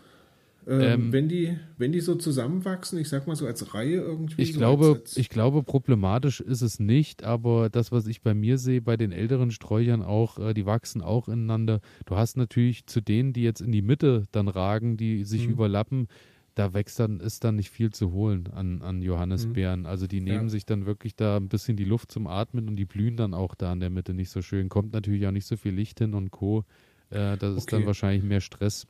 Ähm, 0.68 0.82
ähm, 0.82 1.14
wenn, 1.14 1.28
die, 1.28 1.58
wenn 1.78 1.92
die 1.92 2.02
so 2.02 2.16
zusammenwachsen, 2.16 3.00
ich 3.00 3.10
sag 3.10 3.28
mal 3.28 3.36
so 3.36 3.46
als 3.46 3.74
Reihe 3.74 4.02
irgendwie. 4.02 4.42
Ich, 4.42 4.54
so 4.54 4.60
glaube, 4.60 4.86
als, 4.88 5.00
als 5.00 5.18
ich 5.18 5.30
glaube, 5.30 5.64
problematisch 5.64 6.40
ist 6.40 6.62
es 6.62 6.80
nicht, 6.80 7.24
aber 7.24 7.70
das, 7.70 7.92
was 7.92 8.08
ich 8.08 8.22
bei 8.22 8.34
mir 8.34 8.58
sehe, 8.58 8.82
bei 8.82 8.98
den 8.98 9.12
älteren 9.12 9.52
Sträuchern 9.52 10.02
auch, 10.02 10.40
äh, 10.40 10.54
die 10.54 10.66
wachsen 10.66 11.02
auch 11.02 11.28
ineinander. 11.28 11.82
Du 12.06 12.16
hast 12.16 12.38
natürlich 12.38 12.86
zu 12.86 13.02
denen, 13.02 13.34
die 13.34 13.44
jetzt 13.44 13.62
in 13.62 13.72
die 13.72 13.82
Mitte 13.82 14.26
dann 14.32 14.48
ragen, 14.48 14.98
die 14.98 15.24
sich 15.24 15.48
mhm. 15.48 15.54
überlappen, 15.54 16.08
da 16.56 16.74
wächst 16.74 17.00
dann, 17.00 17.20
ist 17.20 17.44
dann 17.44 17.56
nicht 17.56 17.70
viel 17.70 17.92
zu 17.92 18.12
holen 18.12 18.50
an, 18.54 18.82
an 18.82 19.02
Johannisbeeren. 19.02 19.82
Mhm. 19.82 19.86
Also 19.86 20.08
die 20.08 20.22
nehmen 20.22 20.44
ja. 20.44 20.50
sich 20.50 20.66
dann 20.66 20.86
wirklich 20.86 21.16
da 21.16 21.38
ein 21.38 21.48
bisschen 21.48 21.78
die 21.78 21.86
Luft 21.86 22.12
zum 22.12 22.28
Atmen 22.28 22.68
und 22.68 22.76
die 22.76 22.86
blühen 22.86 23.16
dann 23.16 23.34
auch 23.34 23.56
da 23.56 23.72
in 23.72 23.80
der 23.80 23.90
Mitte 23.90 24.14
nicht 24.14 24.30
so 24.30 24.42
schön. 24.42 24.70
Kommt 24.70 24.94
natürlich 24.94 25.26
auch 25.28 25.32
nicht 25.32 25.48
so 25.48 25.56
viel 25.56 25.74
Licht 25.74 26.00
hin 26.00 26.14
und 26.14 26.32
Co. 26.32 26.66
Äh, 27.10 27.38
das 27.38 27.52
okay. 27.52 27.58
ist 27.58 27.74
dann 27.74 27.86
wahrscheinlich 27.86 28.24
mehr 28.24 28.42
Stress. 28.42 28.88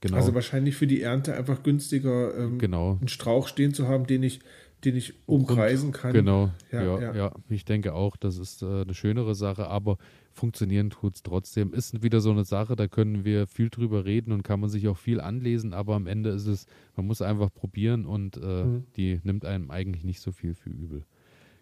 Genau. 0.00 0.16
Also 0.16 0.34
wahrscheinlich 0.34 0.76
für 0.76 0.86
die 0.86 1.00
Ernte 1.00 1.34
einfach 1.34 1.62
günstiger, 1.62 2.36
ähm, 2.36 2.58
genau. 2.58 2.96
einen 2.98 3.08
Strauch 3.08 3.48
stehen 3.48 3.72
zu 3.72 3.88
haben, 3.88 4.06
den 4.06 4.22
ich, 4.22 4.40
den 4.86 4.96
ich 4.96 5.14
umkreisen 5.26 5.92
kann. 5.92 6.12
Genau, 6.12 6.50
ja, 6.70 6.82
ja, 6.82 7.00
ja. 7.00 7.14
ja. 7.14 7.32
Ich 7.48 7.64
denke 7.64 7.92
auch, 7.92 8.16
das 8.16 8.38
ist 8.38 8.62
äh, 8.62 8.82
eine 8.82 8.94
schönere 8.94 9.34
Sache, 9.34 9.66
aber 9.66 9.98
funktionieren 10.32 10.90
tut 10.90 11.16
es 11.16 11.22
trotzdem. 11.22 11.74
Ist 11.74 12.02
wieder 12.02 12.20
so 12.20 12.30
eine 12.30 12.44
Sache, 12.44 12.76
da 12.76 12.86
können 12.86 13.24
wir 13.24 13.46
viel 13.46 13.68
drüber 13.68 14.04
reden 14.04 14.32
und 14.32 14.44
kann 14.44 14.60
man 14.60 14.70
sich 14.70 14.86
auch 14.88 14.96
viel 14.96 15.20
anlesen, 15.20 15.74
aber 15.74 15.96
am 15.96 16.06
Ende 16.06 16.30
ist 16.30 16.46
es, 16.46 16.66
man 16.94 17.06
muss 17.06 17.20
einfach 17.20 17.52
probieren 17.52 18.06
und 18.06 18.36
äh, 18.36 18.64
mhm. 18.64 18.84
die 18.96 19.20
nimmt 19.24 19.44
einem 19.44 19.70
eigentlich 19.70 20.04
nicht 20.04 20.20
so 20.20 20.30
viel 20.30 20.54
für 20.54 20.70
übel. 20.70 21.04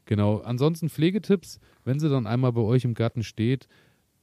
Genau, 0.04 0.38
ansonsten 0.40 0.90
Pflegetipps, 0.90 1.60
wenn 1.84 1.98
sie 1.98 2.10
dann 2.10 2.26
einmal 2.26 2.52
bei 2.52 2.60
euch 2.60 2.84
im 2.84 2.92
Garten 2.92 3.22
steht, 3.22 3.68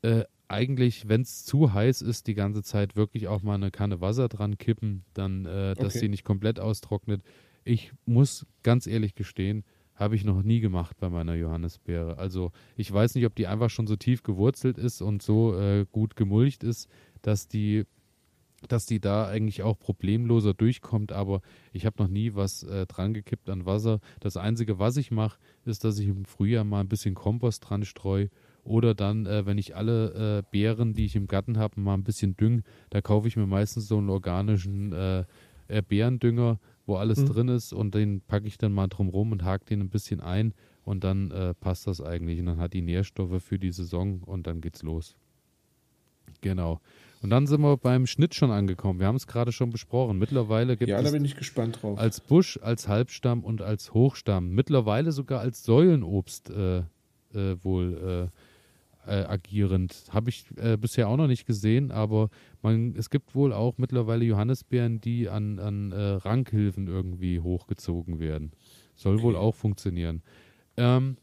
äh, 0.04 0.26
eigentlich, 0.48 1.08
wenn 1.08 1.22
es 1.22 1.44
zu 1.46 1.74
heiß 1.74 2.02
ist, 2.02 2.28
die 2.28 2.34
ganze 2.36 2.62
Zeit 2.62 2.96
wirklich 2.96 3.28
auch 3.28 3.42
mal 3.42 3.56
eine 3.56 3.72
Kanne 3.72 4.02
Wasser 4.02 4.28
dran 4.28 4.58
kippen, 4.58 5.06
dann, 5.14 5.46
äh, 5.46 5.74
dass 5.76 5.96
okay. 5.96 6.00
sie 6.00 6.10
nicht 6.10 6.26
komplett 6.26 6.60
austrocknet. 6.60 7.24
Ich 7.64 7.94
muss 8.06 8.46
ganz 8.64 8.88
ehrlich 8.88 9.16
gestehen, 9.16 9.64
habe 9.96 10.16
ich 10.16 10.26
noch 10.26 10.42
nie 10.42 10.62
gemacht 10.62 10.98
bei 11.00 11.10
meiner 11.10 11.36
Johannisbeere. 11.36 12.18
Also 12.18 12.52
ich 12.76 12.92
weiß 12.92 13.16
nicht, 13.16 13.26
ob 13.26 13.36
die 13.36 13.48
einfach 13.48 13.70
schon 13.70 13.88
so 13.88 13.96
tief 13.96 14.24
gewurzelt 14.24 14.78
ist 14.78 15.02
und 15.02 15.22
so 15.22 15.56
äh, 15.56 15.86
gut 15.92 16.16
gemulcht 16.16 16.64
ist, 16.64 16.90
dass 17.22 17.48
die, 17.48 17.86
dass 18.68 18.88
die 18.88 19.00
da 19.00 19.28
eigentlich 19.28 19.62
auch 19.62 19.78
problemloser 19.78 20.56
durchkommt. 20.56 21.12
Aber 21.12 21.42
ich 21.72 21.86
habe 21.86 22.02
noch 22.02 22.10
nie 22.10 22.34
was 22.34 22.64
äh, 22.64 22.88
dran 22.88 23.14
gekippt 23.14 23.48
an 23.50 23.68
Wasser. 23.68 24.00
Das 24.20 24.38
Einzige, 24.38 24.80
was 24.80 24.98
ich 24.98 25.12
mache, 25.12 25.38
ist, 25.66 25.84
dass 25.84 26.00
ich 26.00 26.08
im 26.08 26.26
Frühjahr 26.26 26.64
mal 26.64 26.80
ein 26.80 26.90
bisschen 26.90 27.14
Kompost 27.14 27.70
dran 27.70 27.86
streue 27.86 28.30
oder 28.64 28.94
dann, 28.94 29.26
äh, 29.26 29.46
wenn 29.46 29.58
ich 29.58 29.76
alle 29.76 30.40
äh, 30.40 30.44
Beeren, 30.52 30.94
die 30.94 31.06
ich 31.06 31.16
im 31.16 31.28
Garten 31.28 31.58
habe, 31.58 31.80
mal 31.80 31.94
ein 31.94 32.04
bisschen 32.04 32.38
düng, 32.38 32.64
da 32.90 33.02
kaufe 33.02 33.28
ich 33.28 33.38
mir 33.38 33.48
meistens 33.48 33.88
so 33.88 33.98
einen 33.98 34.10
organischen 34.10 34.94
äh, 34.94 35.26
äh 35.68 35.82
Beerendünger, 35.88 36.60
wo 36.92 36.98
alles 36.98 37.20
mhm. 37.20 37.26
drin 37.28 37.48
ist 37.48 37.72
und 37.72 37.96
den 37.96 38.20
packe 38.20 38.48
ich 38.48 38.58
dann 38.58 38.74
mal 38.74 38.88
drum 38.88 39.08
rum 39.08 39.32
und 39.32 39.44
hake 39.46 39.64
den 39.66 39.80
ein 39.80 39.90
bisschen 39.90 40.20
ein 40.20 40.54
und 40.84 41.06
dann 41.06 41.32
äh, 41.32 41.54
passt 41.54 41.88
das 41.88 42.02
eigentlich. 42.02 42.40
Und 42.40 42.48
dann 42.48 42.58
hat 42.58 42.74
die 42.74 42.82
Nährstoffe 42.82 43.42
für 43.42 43.58
die 43.58 43.72
Saison 43.72 44.22
und 44.24 44.46
dann 44.46 44.60
geht's 44.60 44.84
los. 44.84 45.16
Genau. 46.42 46.82
Und 47.22 47.30
dann 47.30 47.48
sind 47.48 47.62
wir 47.62 47.78
beim 47.78 48.08
Schnitt 48.08 48.36
schon 48.36 48.52
angekommen. 48.52 49.00
Wir 49.00 49.08
haben 49.08 49.16
es 49.16 49.28
gerade 49.28 49.54
schon 49.54 49.70
besprochen. 49.70 50.18
Mittlerweile 50.18 50.76
gibt 50.76 50.90
ja, 50.90 50.98
es 50.98 51.06
da 51.06 51.12
bin 51.12 51.24
ich 51.24 51.38
gespannt 51.38 51.82
drauf. 51.82 51.98
als 51.98 52.20
Busch, 52.20 52.60
als 52.62 52.88
Halbstamm 52.88 53.44
und 53.44 53.62
als 53.62 53.94
Hochstamm. 53.94 54.50
Mittlerweile 54.50 55.14
sogar 55.14 55.40
als 55.40 55.64
Säulenobst 55.64 56.50
äh, 56.50 56.80
äh, 57.34 57.64
wohl 57.64 58.30
äh, 59.06 59.24
agierend. 59.24 60.06
Habe 60.10 60.30
ich 60.30 60.46
äh, 60.58 60.78
bisher 60.78 61.08
auch 61.08 61.18
noch 61.18 61.28
nicht 61.28 61.46
gesehen, 61.46 61.92
aber 61.92 62.30
man, 62.62 62.96
es 62.96 63.10
gibt 63.10 63.36
wohl 63.36 63.54
auch 63.54 63.78
mittlerweile 63.78 64.26
Johannisbeeren, 64.26 65.02
die 65.02 65.30
an, 65.30 65.60
an 65.60 65.92
äh, 65.92 65.96
Rankhilfen 65.98 66.88
irgendwie 66.88 67.40
hochgezogen 67.40 68.20
werden. 68.20 68.52
Soll 68.96 69.16
okay. 69.16 69.24
wohl 69.24 69.36
auch 69.36 69.56
funktionieren. 69.56 70.22
Ähm, 70.78 71.18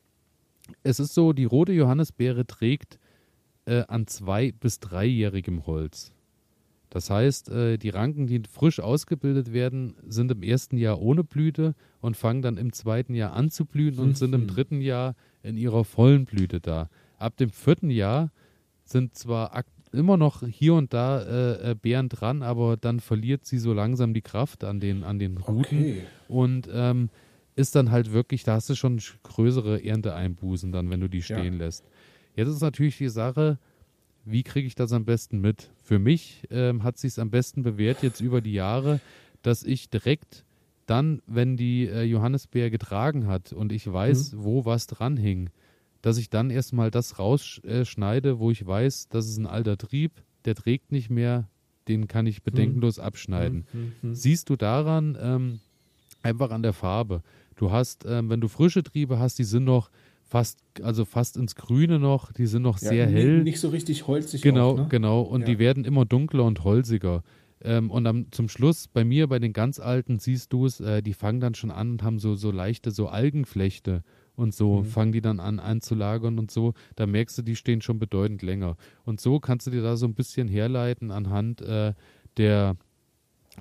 es 0.82 1.00
ist 1.00 1.14
so, 1.14 1.32
die 1.32 1.44
rote 1.44 1.72
Johannisbeere 1.72 2.46
trägt 2.46 2.98
äh, 3.64 3.84
an 3.88 4.06
zwei- 4.06 4.52
bis 4.52 4.80
dreijährigem 4.80 5.66
Holz. 5.66 6.12
Das 6.90 7.10
heißt, 7.10 7.50
äh, 7.50 7.76
die 7.76 7.90
Ranken, 7.90 8.26
die 8.26 8.42
frisch 8.50 8.80
ausgebildet 8.80 9.52
werden, 9.52 9.94
sind 10.06 10.30
im 10.30 10.42
ersten 10.42 10.78
Jahr 10.78 11.00
ohne 11.00 11.22
Blüte 11.22 11.74
und 12.00 12.16
fangen 12.16 12.40
dann 12.40 12.56
im 12.56 12.72
zweiten 12.72 13.14
Jahr 13.14 13.34
an 13.34 13.50
zu 13.50 13.66
blühen 13.66 13.98
und 13.98 14.16
sind 14.16 14.34
im 14.34 14.46
dritten 14.46 14.80
Jahr 14.80 15.14
in 15.42 15.56
ihrer 15.56 15.84
vollen 15.84 16.24
Blüte 16.24 16.60
da. 16.60 16.88
Ab 17.18 17.36
dem 17.36 17.50
vierten 17.50 17.90
Jahr 17.90 18.30
sind 18.84 19.14
zwar 19.14 19.64
immer 19.92 20.16
noch 20.16 20.46
hier 20.46 20.74
und 20.74 20.92
da 20.92 21.22
äh, 21.22 21.70
äh, 21.70 21.74
Bären 21.74 22.08
dran, 22.08 22.42
aber 22.42 22.76
dann 22.76 23.00
verliert 23.00 23.44
sie 23.46 23.58
so 23.58 23.72
langsam 23.72 24.14
die 24.14 24.22
Kraft 24.22 24.64
an 24.64 24.80
den, 24.80 25.04
an 25.04 25.18
den 25.18 25.38
Ruten 25.38 25.78
okay. 25.78 26.02
und 26.28 26.68
ähm, 26.72 27.10
ist 27.56 27.74
dann 27.74 27.90
halt 27.90 28.12
wirklich, 28.12 28.44
da 28.44 28.54
hast 28.54 28.70
du 28.70 28.74
schon 28.74 29.00
größere 29.22 29.84
Ernteeinbußen 29.84 30.72
dann, 30.72 30.90
wenn 30.90 31.00
du 31.00 31.08
die 31.08 31.22
stehen 31.22 31.54
ja. 31.54 31.64
lässt. 31.66 31.84
Jetzt 32.36 32.48
ist 32.48 32.60
natürlich 32.60 32.98
die 32.98 33.08
Sache, 33.08 33.58
wie 34.24 34.42
kriege 34.42 34.66
ich 34.66 34.74
das 34.74 34.92
am 34.92 35.04
besten 35.04 35.40
mit? 35.40 35.70
Für 35.82 35.98
mich 35.98 36.42
ähm, 36.50 36.84
hat 36.84 36.98
sich 36.98 37.18
am 37.18 37.30
besten 37.30 37.62
bewährt 37.62 38.02
jetzt 38.02 38.20
über 38.20 38.40
die 38.40 38.52
Jahre, 38.52 39.00
dass 39.42 39.64
ich 39.64 39.90
direkt 39.90 40.44
dann, 40.86 41.22
wenn 41.26 41.56
die 41.56 41.88
äh, 41.88 42.02
Johannisbeer 42.02 42.70
getragen 42.70 43.26
hat 43.26 43.52
und 43.52 43.72
ich 43.72 43.90
weiß, 43.90 44.32
mhm. 44.32 44.44
wo 44.44 44.64
was 44.64 44.86
dran 44.86 45.16
hing, 45.16 45.50
dass 46.02 46.18
ich 46.18 46.30
dann 46.30 46.50
erstmal 46.50 46.90
das 46.90 47.18
rausschneide, 47.18 48.38
wo 48.38 48.50
ich 48.50 48.66
weiß, 48.66 49.08
das 49.08 49.28
ist 49.28 49.38
ein 49.38 49.46
alter 49.46 49.76
Trieb, 49.76 50.12
der 50.44 50.54
trägt 50.54 50.92
nicht 50.92 51.10
mehr, 51.10 51.48
den 51.88 52.06
kann 52.06 52.26
ich 52.26 52.42
bedenkenlos 52.42 52.98
hm. 52.98 53.04
abschneiden. 53.04 53.66
Hm, 53.72 53.92
hm, 54.00 54.14
Siehst 54.14 54.50
du 54.50 54.56
daran 54.56 55.16
ähm, 55.20 55.60
einfach 56.22 56.50
an 56.50 56.62
der 56.62 56.72
Farbe. 56.72 57.22
Du 57.56 57.70
hast, 57.70 58.04
ähm, 58.06 58.30
wenn 58.30 58.40
du 58.40 58.48
frische 58.48 58.82
Triebe 58.82 59.18
hast, 59.18 59.38
die 59.38 59.44
sind 59.44 59.64
noch 59.64 59.90
fast, 60.22 60.60
also 60.82 61.04
fast 61.04 61.36
ins 61.36 61.54
Grüne 61.54 61.98
noch, 61.98 62.32
die 62.32 62.46
sind 62.46 62.62
noch 62.62 62.80
ja, 62.80 62.90
sehr 62.90 63.06
hell. 63.06 63.42
Nicht 63.42 63.60
so 63.60 63.68
richtig 63.68 64.06
holzig. 64.06 64.42
Genau, 64.42 64.72
auch, 64.72 64.78
ne? 64.78 64.86
genau. 64.88 65.22
Und 65.22 65.42
ja. 65.42 65.46
die 65.46 65.58
werden 65.58 65.84
immer 65.84 66.04
dunkler 66.04 66.44
und 66.44 66.62
holziger. 66.64 67.22
Ähm, 67.60 67.90
und 67.90 68.04
dann 68.04 68.26
zum 68.30 68.48
Schluss, 68.48 68.86
bei 68.86 69.04
mir, 69.04 69.26
bei 69.26 69.38
den 69.38 69.52
ganz 69.52 69.80
alten, 69.80 70.18
siehst 70.18 70.52
du 70.52 70.66
es, 70.66 70.80
äh, 70.80 71.02
die 71.02 71.14
fangen 71.14 71.40
dann 71.40 71.54
schon 71.54 71.70
an 71.70 71.92
und 71.92 72.02
haben 72.02 72.18
so, 72.18 72.34
so 72.34 72.50
leichte, 72.50 72.90
so 72.90 73.08
Algenflechte 73.08 74.04
und 74.38 74.54
so 74.54 74.78
mhm. 74.78 74.84
fangen 74.84 75.12
die 75.12 75.20
dann 75.20 75.40
an 75.40 75.58
einzulagern 75.58 76.38
und 76.38 76.52
so. 76.52 76.72
Da 76.94 77.06
merkst 77.06 77.38
du, 77.38 77.42
die 77.42 77.56
stehen 77.56 77.80
schon 77.82 77.98
bedeutend 77.98 78.42
länger. 78.42 78.76
Und 79.04 79.20
so 79.20 79.40
kannst 79.40 79.66
du 79.66 79.72
dir 79.72 79.82
da 79.82 79.96
so 79.96 80.06
ein 80.06 80.14
bisschen 80.14 80.46
herleiten 80.46 81.10
anhand 81.10 81.60
äh, 81.60 81.92
der, 82.36 82.76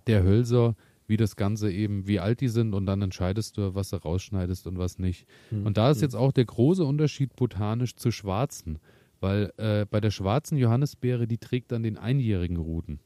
der 0.06 0.24
Hölzer, 0.24 0.76
wie 1.08 1.18
das 1.18 1.36
Ganze 1.36 1.72
eben, 1.72 2.06
wie 2.06 2.20
alt 2.20 2.42
die 2.42 2.48
sind 2.48 2.76
und 2.76 2.86
dann 2.86 3.02
entscheidest 3.02 3.58
du, 3.58 3.74
was 3.74 3.90
du 3.90 3.98
rausschneidest 3.98 4.68
und 4.68 4.78
was 4.78 5.00
nicht. 5.00 5.26
Mhm. 5.50 5.66
Und 5.66 5.78
da 5.78 5.90
ist 5.90 6.04
jetzt 6.04 6.16
auch 6.16 6.32
der 6.32 6.46
große 6.46 6.86
Unterschied 6.86 7.36
botanisch 7.36 7.96
zu 7.96 8.12
schwarzen, 8.12 8.78
weil 9.20 9.52
äh, 9.58 9.88
bei 9.90 10.00
der 10.00 10.12
schwarzen 10.12 10.60
Johannisbeere, 10.60 11.26
die 11.26 11.40
trägt 11.40 11.72
dann 11.72 11.82
den 11.82 11.98
einjährigen 11.98 12.58
Ruten. 12.58 13.00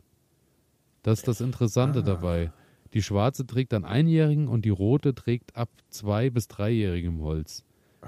Das 1.04 1.20
ist 1.20 1.28
das 1.30 1.40
Interessante 1.40 2.00
ah. 2.00 2.04
dabei. 2.04 2.52
Die 2.94 3.02
schwarze 3.02 3.46
trägt 3.46 3.74
dann 3.74 3.86
einjährigen 3.86 4.48
und 4.48 4.66
die 4.66 4.70
rote 4.70 5.16
trägt 5.16 5.56
ab 5.56 5.70
zwei- 5.90 6.30
bis 6.30 6.48
dreijährigem 6.48 7.22
Holz. 7.22 7.64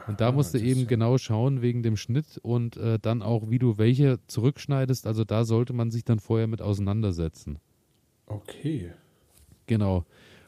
Und 0.07 0.21
da 0.21 0.31
musst 0.31 0.53
du 0.53 0.59
eben 0.59 0.87
genau 0.87 1.17
schauen 1.17 1.61
wegen 1.61 1.83
dem 1.83 1.97
Schnitt 1.97 2.39
und 2.41 2.77
äh, 2.77 2.97
dann 2.99 3.21
auch, 3.21 3.49
wie 3.49 3.59
du 3.59 3.77
welche 3.77 4.19
zurückschneidest. 4.27 5.05
Also 5.05 5.23
da 5.23 5.45
sollte 5.45 5.73
man 5.73 5.91
sich 5.91 6.03
dann 6.03 6.19
vorher 6.19 6.47
mit 6.47 6.61
auseinandersetzen. 6.61 7.59
Okay. 8.25 8.91
Genau. 9.67 10.05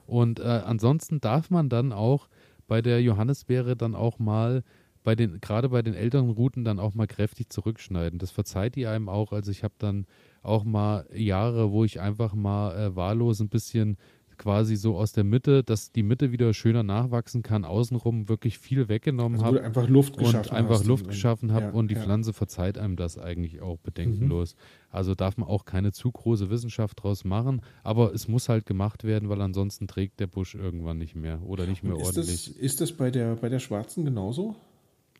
Und 0.08 0.39
äh, 0.39 0.44
ansonsten 0.44 1.22
darf 1.22 1.50
man 1.51 1.70
dann 1.70 1.92
auch 1.92 2.27
bei 2.68 2.82
der 2.82 3.01
Johannisbeere 3.01 3.75
dann 3.75 3.96
auch 3.96 4.20
mal 4.20 4.63
bei 5.04 5.15
den, 5.15 5.39
gerade 5.39 5.70
bei 5.70 5.84
den 5.84 5.94
älteren 5.94 6.32
Routen 6.32 6.63
dann 6.63 6.80
auch 6.80 6.96
mal 6.96 7.06
kräftig 7.06 7.51
zurückschneiden. 7.51 8.18
Das 8.18 8.32
verzeiht 8.32 8.75
die 8.75 8.88
einem 8.88 9.08
auch. 9.08 9.32
Also 9.32 9.51
ich 9.51 9.63
habe 9.63 9.75
dann 9.77 10.08
auch 10.42 10.63
mal 10.63 11.06
Jahre, 11.13 11.72
wo 11.72 11.86
ich 11.86 12.01
einfach 12.01 12.34
mal 12.34 12.75
äh, 12.75 12.96
wahllos 12.96 13.39
ein 13.39 13.50
bisschen 13.50 13.98
quasi 14.38 14.75
so 14.75 14.98
aus 14.98 15.12
der 15.12 15.24
Mitte, 15.24 15.63
dass 15.63 15.92
die 15.92 16.04
Mitte 16.04 16.32
wieder 16.32 16.54
schöner 16.54 16.84
nachwachsen 16.84 17.42
kann, 17.42 17.65
außenrum 17.65 18.30
wirklich 18.30 18.60
viel 18.60 18.88
weggenommen 18.88 19.39
also 19.39 19.58
habe. 19.58 19.63
einfach 19.63 19.88
Luft 19.88 20.18
geschaffen 20.18 20.51
und 20.51 20.56
einfach 20.56 20.84
Luft 20.84 21.08
geschaffen 21.08 21.51
habe 21.51 21.68
ja, 21.68 21.72
und 21.72 21.89
die 21.89 21.96
ja. 21.96 22.01
Pflanze 22.01 22.34
verzeiht 22.34 22.77
einem 22.77 22.96
das 22.96 23.18
eigentlich 23.18 23.62
auch 23.62 23.77
bedenkenlos. 23.77 24.56
Mhm. 24.56 24.60
Also 24.89 25.15
darf 25.15 25.38
man 25.38 25.48
auch 25.48 25.65
keine 25.65 25.92
zu 25.92 26.12
große 26.12 26.50
Wissenschaft 26.50 27.04
draus 27.04 27.25
machen, 27.25 27.62
aber 27.84 28.13
es 28.13 28.27
muss 28.27 28.50
halt 28.50 28.65
gemacht 28.65 29.04
werden, 29.04 29.30
weil 29.30 29.42
ansonsten 29.42 29.88
trägt 29.88 30.20
der 30.20 30.27
Busch 30.27 30.56
irgendwann 30.56 30.98
nicht 30.98 31.15
mehr 31.15 31.42
oder 31.44 31.65
nicht 31.65 31.84
mehr 31.84 31.96
ist 31.96 32.06
ordentlich. 32.06 32.46
Das, 32.46 32.56
ist 32.56 32.82
das 32.82 32.92
bei 32.94 33.12
der, 33.12 33.36
bei 33.36 33.50
der 33.50 33.60
schwarzen 33.60 34.06
genauso? 34.06 34.56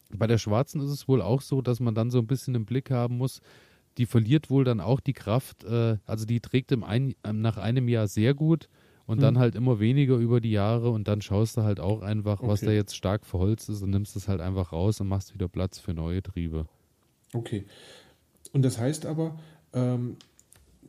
Bei 0.10 0.28
der 0.28 0.38
schwarzen 0.38 0.82
ist 0.82 0.92
es 0.92 1.08
wohl 1.08 1.22
auch 1.22 1.42
so, 1.42 1.62
dass 1.62 1.80
man 1.80 1.96
dann 1.96 2.12
so 2.12 2.20
ein 2.20 2.28
bisschen 2.28 2.56
im 2.56 2.66
Blick 2.66 2.92
haben 2.92 3.18
muss, 3.18 3.42
die 3.98 4.06
verliert 4.06 4.50
wohl 4.50 4.64
dann 4.64 4.80
auch 4.80 5.00
die 5.00 5.14
Kraft, 5.14 5.64
äh, 5.64 5.98
also 6.06 6.26
die 6.26 6.40
trägt 6.40 6.72
im 6.72 6.84
ein, 6.84 7.16
nach 7.32 7.58
einem 7.58 7.88
Jahr 7.88 8.08
sehr 8.08 8.34
gut 8.34 8.70
und 9.08 9.18
hm. 9.18 9.22
dann 9.22 9.40
halt 9.40 9.56
immer 9.56 9.80
weniger 9.80 10.16
über 10.18 10.42
die 10.42 10.52
Jahre 10.52 10.90
und 10.90 11.08
dann 11.08 11.22
schaust 11.22 11.58
du 11.58 11.64
halt 11.64 11.80
auch 11.80 12.02
einfach, 12.02 12.40
okay. 12.40 12.48
was 12.48 12.62
da 12.62 12.72
jetzt 12.72 12.96
stark 12.96 13.26
verholzt 13.26 13.70
ist 13.70 13.82
und 13.82 13.92
nimmst 13.92 14.16
es 14.16 14.28
halt 14.28 14.42
einfach 14.42 14.72
raus 14.72 15.00
und 15.02 15.08
machst 15.08 15.34
wieder 15.34 15.48
Platz 15.48 15.80
für 15.80 15.94
neue 15.94 16.24
Triebe. 16.24 16.66
Okay. 17.34 17.66
Und 18.54 18.64
das 18.64 18.80
heißt 18.80 19.06
aber, 19.06 19.38
ähm, 19.74 20.18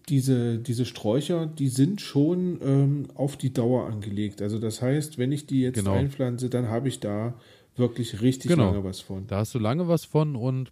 diese, 0.09 0.59
diese 0.59 0.85
Sträucher, 0.85 1.47
die 1.47 1.69
sind 1.69 2.01
schon 2.01 2.61
ähm, 2.63 3.09
auf 3.15 3.37
die 3.37 3.53
Dauer 3.53 3.87
angelegt. 3.87 4.41
Also 4.41 4.59
das 4.59 4.81
heißt, 4.81 5.19
wenn 5.19 5.33
ich 5.33 5.47
die 5.47 5.63
jetzt 5.63 5.75
genau. 5.75 5.95
einpflanze, 5.95 6.49
dann 6.49 6.69
habe 6.69 6.89
ich 6.89 7.01
da 7.01 7.35
wirklich 7.77 8.23
richtig 8.23 8.51
genau. 8.51 8.67
lange 8.67 8.85
was 8.85 9.01
von. 9.01 9.27
Da 9.27 9.39
hast 9.39 9.55
du 9.55 9.59
lange 9.59 9.89
was 9.89 10.05
von 10.05 10.37
und 10.37 10.71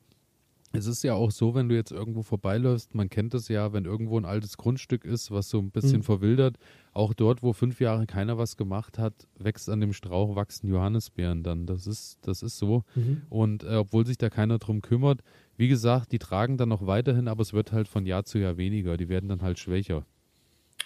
es 0.75 0.87
ist 0.87 1.03
ja 1.05 1.15
auch 1.15 1.31
so, 1.31 1.55
wenn 1.55 1.69
du 1.69 1.75
jetzt 1.75 1.93
irgendwo 1.93 2.23
vorbeiläufst, 2.23 2.95
man 2.95 3.09
kennt 3.09 3.35
es 3.35 3.49
ja, 3.49 3.73
wenn 3.73 3.85
irgendwo 3.85 4.19
ein 4.19 4.25
altes 4.25 4.57
Grundstück 4.57 5.05
ist, 5.05 5.31
was 5.31 5.49
so 5.49 5.59
ein 5.59 5.71
bisschen 5.71 5.99
mhm. 5.99 6.05
verwildert, 6.05 6.57
auch 6.93 7.15
dort, 7.15 7.43
wo 7.43 7.53
fünf 7.53 7.81
Jahre 7.81 8.07
keiner 8.07 8.39
was 8.39 8.57
gemacht 8.57 8.99
hat, 8.99 9.27
wächst 9.39 9.69
an 9.69 9.81
dem 9.81 9.93
Strauch, 9.93 10.37
wachsen 10.37 10.69
Johannisbeeren 10.69 11.43
dann. 11.43 11.67
Das 11.67 11.87
ist, 11.87 12.19
das 12.23 12.43
ist 12.43 12.59
so. 12.59 12.83
Mhm. 12.95 13.23
Und 13.31 13.65
äh, 13.65 13.77
obwohl 13.77 14.07
sich 14.07 14.19
da 14.19 14.31
keiner 14.31 14.59
drum 14.59 14.83
kümmert, 14.83 15.21
wie 15.57 15.69
gesagt, 15.69 16.13
die 16.13 16.19
tragen 16.19 16.57
dann 16.57 16.69
noch 16.69 16.87
weiterhin, 16.87 17.29
aber 17.29 17.43
es 17.43 17.53
wird 17.53 17.73
halt 17.73 17.89
von 17.89 18.07
Jahr 18.07 18.25
zu 18.25 18.39
Jahr 18.39 18.57
weniger. 18.57 18.97
Die 18.97 19.09
werden 19.09 19.29
dann 19.29 19.43
halt 19.43 19.59
schwächer. 19.59 20.05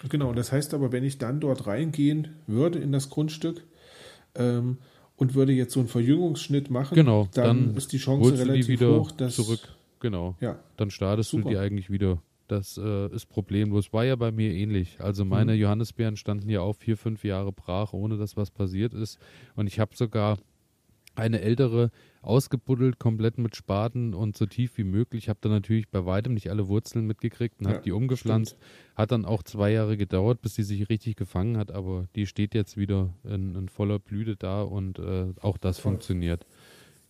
Genau, 0.07 0.33
das 0.33 0.51
heißt 0.51 0.73
aber, 0.73 0.91
wenn 0.91 1.03
ich 1.03 1.17
dann 1.17 1.39
dort 1.39 1.67
reingehen 1.67 2.35
würde 2.47 2.79
in 2.79 2.91
das 2.91 3.09
Grundstück, 3.09 3.65
ähm, 4.35 4.77
und 5.19 5.35
würde 5.35 5.51
jetzt 5.51 5.73
so 5.73 5.81
einen 5.81 5.89
Verjüngungsschnitt 5.89 6.69
machen, 6.69 6.95
genau, 6.95 7.27
dann, 7.33 7.65
dann 7.65 7.75
ist 7.75 7.91
die 7.91 7.97
Chance 7.97 8.37
relativ 8.37 8.79
hoch, 8.81 9.11
dass 9.11 9.35
zurück 9.35 9.59
Genau. 9.99 10.35
Ja. 10.39 10.59
Dann 10.77 10.91
startest 10.91 11.31
Super. 11.31 11.43
du 11.43 11.49
die 11.49 11.57
eigentlich 11.57 11.89
wieder. 11.89 12.21
Das 12.47 12.77
äh, 12.77 13.07
ist 13.13 13.27
problemlos. 13.27 13.93
War 13.93 14.05
ja 14.05 14.15
bei 14.15 14.31
mir 14.31 14.51
ähnlich. 14.51 14.99
Also 14.99 15.23
meine 15.23 15.53
mhm. 15.53 15.59
Johannisbeeren 15.59 16.17
standen 16.17 16.49
ja 16.49 16.61
auch 16.61 16.75
vier, 16.75 16.97
fünf 16.97 17.23
Jahre 17.23 17.51
brach, 17.51 17.93
ohne 17.93 18.17
dass 18.17 18.37
was 18.37 18.49
passiert 18.49 18.93
ist. 18.93 19.19
Und 19.55 19.67
ich 19.67 19.79
habe 19.79 19.95
sogar 19.95 20.39
eine 21.15 21.41
ältere 21.41 21.91
ausgebuddelt, 22.21 22.99
komplett 22.99 23.37
mit 23.37 23.55
Spaten 23.55 24.13
und 24.13 24.35
so 24.35 24.45
tief 24.45 24.77
wie 24.77 24.83
möglich. 24.83 25.23
Ich 25.23 25.29
habe 25.29 25.39
dann 25.41 25.51
natürlich 25.51 25.89
bei 25.89 26.05
weitem 26.05 26.33
nicht 26.33 26.49
alle 26.49 26.67
Wurzeln 26.67 27.05
mitgekriegt 27.05 27.59
und 27.59 27.67
ja, 27.67 27.73
habe 27.73 27.83
die 27.83 27.91
umgepflanzt. 27.91 28.51
Stimmt. 28.51 28.97
Hat 28.97 29.11
dann 29.11 29.25
auch 29.25 29.43
zwei 29.43 29.71
Jahre 29.71 29.95
gedauert, 29.97 30.41
bis 30.41 30.55
sie 30.55 30.63
sich 30.63 30.89
richtig 30.89 31.15
gefangen 31.15 31.57
hat, 31.57 31.71
aber 31.71 32.07
die 32.15 32.25
steht 32.25 32.55
jetzt 32.55 32.77
wieder 32.77 33.13
in, 33.23 33.55
in 33.55 33.69
voller 33.69 33.99
Blüte 33.99 34.35
da 34.35 34.61
und 34.61 34.99
äh, 34.99 35.33
auch 35.41 35.57
das 35.57 35.79
Voll. 35.79 35.91
funktioniert. 35.93 36.45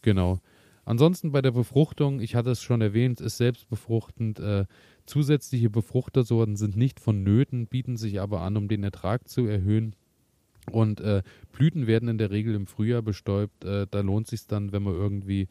Genau. 0.01 0.39
Ansonsten 0.90 1.32
bei 1.32 1.44
der 1.44 1.52
Befruchtung, 1.52 2.20
ich 2.20 2.34
hatte 2.34 2.50
es 2.50 2.64
schon 2.64 2.82
erwähnt, 2.82 3.22
ist 3.22 3.38
selbstbefruchtend. 3.38 4.40
Äh, 4.40 4.66
zusätzliche 5.06 5.70
Befruchtersorten 5.70 6.56
sind 6.56 6.75
nicht 6.75 7.00
vonnöten, 7.00 7.68
bieten 7.68 7.96
sich 7.96 8.20
aber 8.20 8.42
an, 8.42 8.58
um 8.58 8.68
den 8.68 8.84
Ertrag 8.84 9.28
zu 9.28 9.46
erhöhen. 9.46 9.96
Und 10.72 11.00
äh, 11.00 11.22
Blüten 11.52 11.86
werden 11.86 12.10
in 12.10 12.18
der 12.18 12.32
Regel 12.32 12.56
im 12.56 12.66
Frühjahr 12.66 13.04
bestäubt. 13.04 13.64
Äh, 13.66 13.86
da 13.92 14.00
lohnt 14.00 14.25
sich 14.25 14.48
dann, 14.48 14.72
wenn 14.72 14.82
man 14.82 14.96
irgendwie 14.96 15.48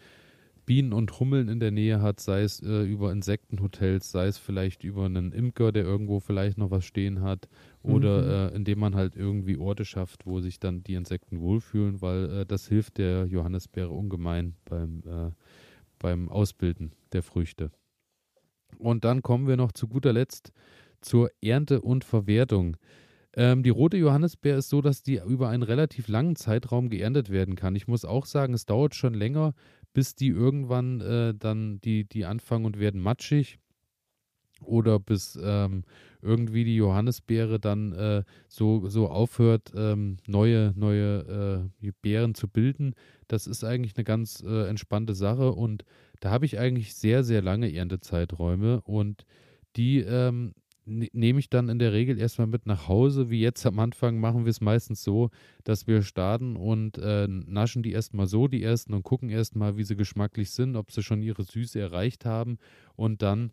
Bienen 0.69 0.93
und 0.93 1.19
Hummeln 1.19 1.49
in 1.49 1.61
der 1.61 1.71
Nähe 1.71 2.03
hat, 2.03 2.21
sei 2.21 2.43
es 2.43 2.61
äh, 2.61 2.83
über 2.83 3.11
Insektenhotels, 3.11 4.11
sei 4.11 4.27
es 4.27 4.37
vielleicht 4.37 4.85
über 4.85 5.07
einen 5.07 5.33
Imker, 5.33 5.73
der 5.73 5.85
irgendwo 5.85 6.21
vielleicht 6.21 6.59
noch 6.59 6.71
was 6.71 6.85
stehen 6.85 7.23
hat, 7.23 7.49
oder 7.83 8.21
mhm. 8.21 8.53
äh, 8.53 8.57
indem 8.57 8.81
man 8.81 8.95
halt 8.95 9.17
irgendwie 9.17 9.57
Orte 9.57 9.87
schafft, 9.87 10.27
wo 10.27 10.41
sich 10.41 10.61
dann 10.61 10.83
die 10.83 10.93
Insekten 10.93 11.41
wohlfühlen, 11.41 12.03
weil 12.03 12.41
äh, 12.41 12.47
das 12.47 12.69
hilft 12.69 12.99
der 12.99 13.25
Johannisbeere 13.25 13.89
ungemein 13.89 14.57
beim, 14.67 15.03
äh, 15.07 15.31
beim 15.99 16.29
Ausbilden 16.29 16.93
der 17.15 17.23
Früchte. 17.23 17.71
Und 18.77 19.07
dann 19.07 19.23
kommen 19.23 19.49
wir 19.49 19.57
noch 19.57 19.73
zu 19.73 19.89
guter 19.89 20.13
Letzt 20.13 20.53
zur 21.01 21.31
Ernte 21.41 21.81
und 21.81 22.05
Verwertung. 22.05 22.77
Ähm, 23.39 23.63
die 23.63 23.71
rote 23.71 23.97
Johannisbeere 23.97 24.59
ist 24.59 24.69
so, 24.69 24.81
dass 24.81 25.03
die 25.03 25.21
über 25.25 25.49
einen 25.49 25.63
relativ 25.63 26.09
langen 26.09 26.35
Zeitraum 26.35 26.89
geerntet 26.89 27.31
werden 27.31 27.55
kann. 27.55 27.77
Ich 27.77 27.87
muss 27.87 28.05
auch 28.05 28.27
sagen, 28.27 28.53
es 28.53 28.67
dauert 28.67 28.95
schon 28.95 29.15
länger, 29.15 29.55
bis 29.99 30.15
die 30.15 30.29
irgendwann 30.29 31.01
äh, 31.01 31.35
dann 31.35 31.81
die, 31.81 32.05
die 32.05 32.25
anfangen 32.25 32.67
und 32.67 32.79
werden 32.79 33.01
matschig 33.01 33.59
oder 34.63 35.01
bis 35.01 35.37
ähm, 35.43 35.83
irgendwie 36.23 36.63
die 36.63 36.77
Johannisbeere 36.77 37.59
dann 37.59 37.93
äh, 37.95 38.23
so, 38.47 38.89
so 38.89 39.09
aufhört, 39.09 39.73
ähm, 39.75 40.19
neue, 40.29 40.73
neue 40.77 41.73
äh, 41.83 41.91
Beeren 42.01 42.37
zu 42.37 42.47
bilden. 42.47 42.95
Das 43.27 43.49
ist 43.49 43.65
eigentlich 43.65 43.97
eine 43.97 44.05
ganz 44.05 44.41
äh, 44.41 44.69
entspannte 44.69 45.17
Sache 45.17 45.51
und 45.51 45.85
da 46.21 46.31
habe 46.31 46.47
ich 46.47 46.61
eigentlich 46.61 46.95
sehr, 46.95 47.25
sehr 47.25 47.43
lange 47.43 47.75
Erntezeiträume 47.75 48.83
und 48.83 49.27
die 49.75 49.99
ähm, 49.99 50.55
nehme 50.89 51.39
ich 51.39 51.51
dann 51.51 51.69
in 51.69 51.79
der 51.79 51.93
Regel 51.93 52.19
erstmal 52.19 52.47
mit 52.47 52.67
nach 52.67 52.89
Hause. 52.89 53.31
Wie 53.31 53.41
jetzt 53.41 53.65
am 53.67 53.79
Anfang 53.79 54.19
machen 54.19 54.45
wir 54.45 54.51
es 54.51 54.61
meistens 54.61 55.05
so, 55.05 55.31
dass 55.65 55.87
wir 55.87 56.03
starten 56.03 56.57
und 56.57 56.99
äh, 56.99 57.29
naschen 57.29 57.83
die 57.83 57.93
erstmal 57.93 58.27
so, 58.27 58.49
die 58.49 58.63
ersten, 58.63 58.95
und 58.95 59.03
gucken 59.03 59.29
erstmal, 59.31 59.77
wie 59.77 59.85
sie 59.85 59.97
geschmacklich 59.97 60.51
sind, 60.51 60.77
ob 60.77 60.91
sie 60.91 61.03
schon 61.03 61.23
ihre 61.23 61.45
Süße 61.45 61.79
erreicht 61.79 62.25
haben. 62.25 62.59
Und 62.97 63.23
dann 63.23 63.53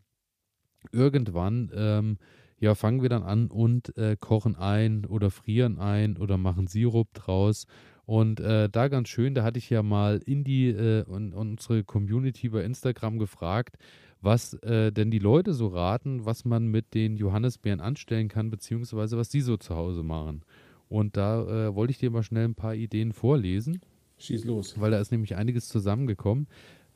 irgendwann, 0.91 1.71
ähm, 1.75 2.17
ja, 2.59 2.73
fangen 2.73 3.01
wir 3.01 3.09
dann 3.09 3.23
an 3.23 3.47
und 3.47 3.95
äh, 3.97 4.15
kochen 4.19 4.55
ein 4.55 5.05
oder 5.05 5.29
frieren 5.29 5.77
ein 5.77 6.17
oder 6.17 6.37
machen 6.37 6.67
Sirup 6.67 7.13
draus. 7.13 7.65
Und 8.05 8.39
äh, 8.39 8.69
da 8.69 8.87
ganz 8.87 9.09
schön, 9.09 9.33
da 9.33 9.43
hatte 9.43 9.57
ich 9.57 9.69
ja 9.69 9.81
mal 9.81 10.21
in 10.25 10.43
die 10.43 10.69
äh, 10.69 11.03
und, 11.03 11.33
unsere 11.33 11.83
Community 11.83 12.49
bei 12.49 12.63
Instagram 12.63 13.17
gefragt, 13.17 13.77
was 14.25 14.55
äh, 14.55 14.91
denn 14.91 15.11
die 15.11 15.19
Leute 15.19 15.53
so 15.53 15.67
raten, 15.67 16.25
was 16.25 16.43
man 16.43 16.67
mit 16.67 16.93
den 16.93 17.15
Johannisbeeren 17.15 17.79
anstellen 17.79 18.27
kann, 18.27 18.49
beziehungsweise 18.49 19.17
was 19.17 19.31
sie 19.31 19.41
so 19.41 19.55
zu 19.55 19.75
Hause 19.75 20.03
machen. 20.03 20.41
Und 20.89 21.15
da 21.15 21.67
äh, 21.67 21.75
wollte 21.75 21.91
ich 21.91 21.99
dir 21.99 22.09
mal 22.09 22.23
schnell 22.23 22.45
ein 22.45 22.55
paar 22.55 22.75
Ideen 22.75 23.13
vorlesen. 23.13 23.81
Schieß 24.17 24.45
los. 24.45 24.79
Weil 24.79 24.91
da 24.91 24.99
ist 24.99 25.11
nämlich 25.11 25.35
einiges 25.35 25.67
zusammengekommen. 25.67 26.47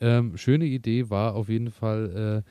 Ähm, 0.01 0.37
schöne 0.37 0.65
Idee 0.65 1.09
war 1.09 1.35
auf 1.35 1.49
jeden 1.49 1.71
Fall 1.71 2.43
äh, 2.45 2.49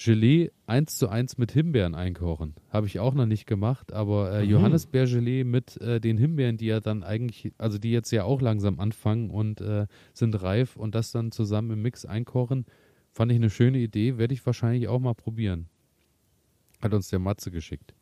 Gelee 0.00 0.50
1 0.66 0.96
zu 0.96 1.08
1 1.08 1.38
mit 1.38 1.50
Himbeeren 1.50 1.94
einkochen. 1.94 2.54
Habe 2.70 2.86
ich 2.86 3.00
auch 3.00 3.14
noch 3.14 3.26
nicht 3.26 3.46
gemacht, 3.46 3.92
aber 3.92 4.32
äh, 4.32 4.44
mhm. 4.44 4.50
Johannisbeergelee 4.50 5.44
mit 5.44 5.80
äh, 5.80 6.00
den 6.00 6.18
Himbeeren, 6.18 6.56
die 6.56 6.66
ja 6.66 6.80
dann 6.80 7.02
eigentlich, 7.02 7.52
also 7.58 7.78
die 7.78 7.90
jetzt 7.90 8.12
ja 8.12 8.24
auch 8.24 8.40
langsam 8.40 8.78
anfangen 8.78 9.30
und 9.30 9.60
äh, 9.60 9.86
sind 10.12 10.40
reif 10.40 10.76
und 10.76 10.94
das 10.94 11.10
dann 11.10 11.32
zusammen 11.32 11.72
im 11.72 11.82
Mix 11.82 12.04
einkochen, 12.04 12.66
Fand 13.18 13.32
ich 13.32 13.36
eine 13.38 13.50
schöne 13.50 13.78
Idee, 13.78 14.16
werde 14.16 14.32
ich 14.32 14.46
wahrscheinlich 14.46 14.86
auch 14.86 15.00
mal 15.00 15.12
probieren. 15.12 15.66
Hat 16.80 16.94
uns 16.94 17.08
der 17.08 17.18
Matze 17.18 17.50
geschickt. 17.50 17.92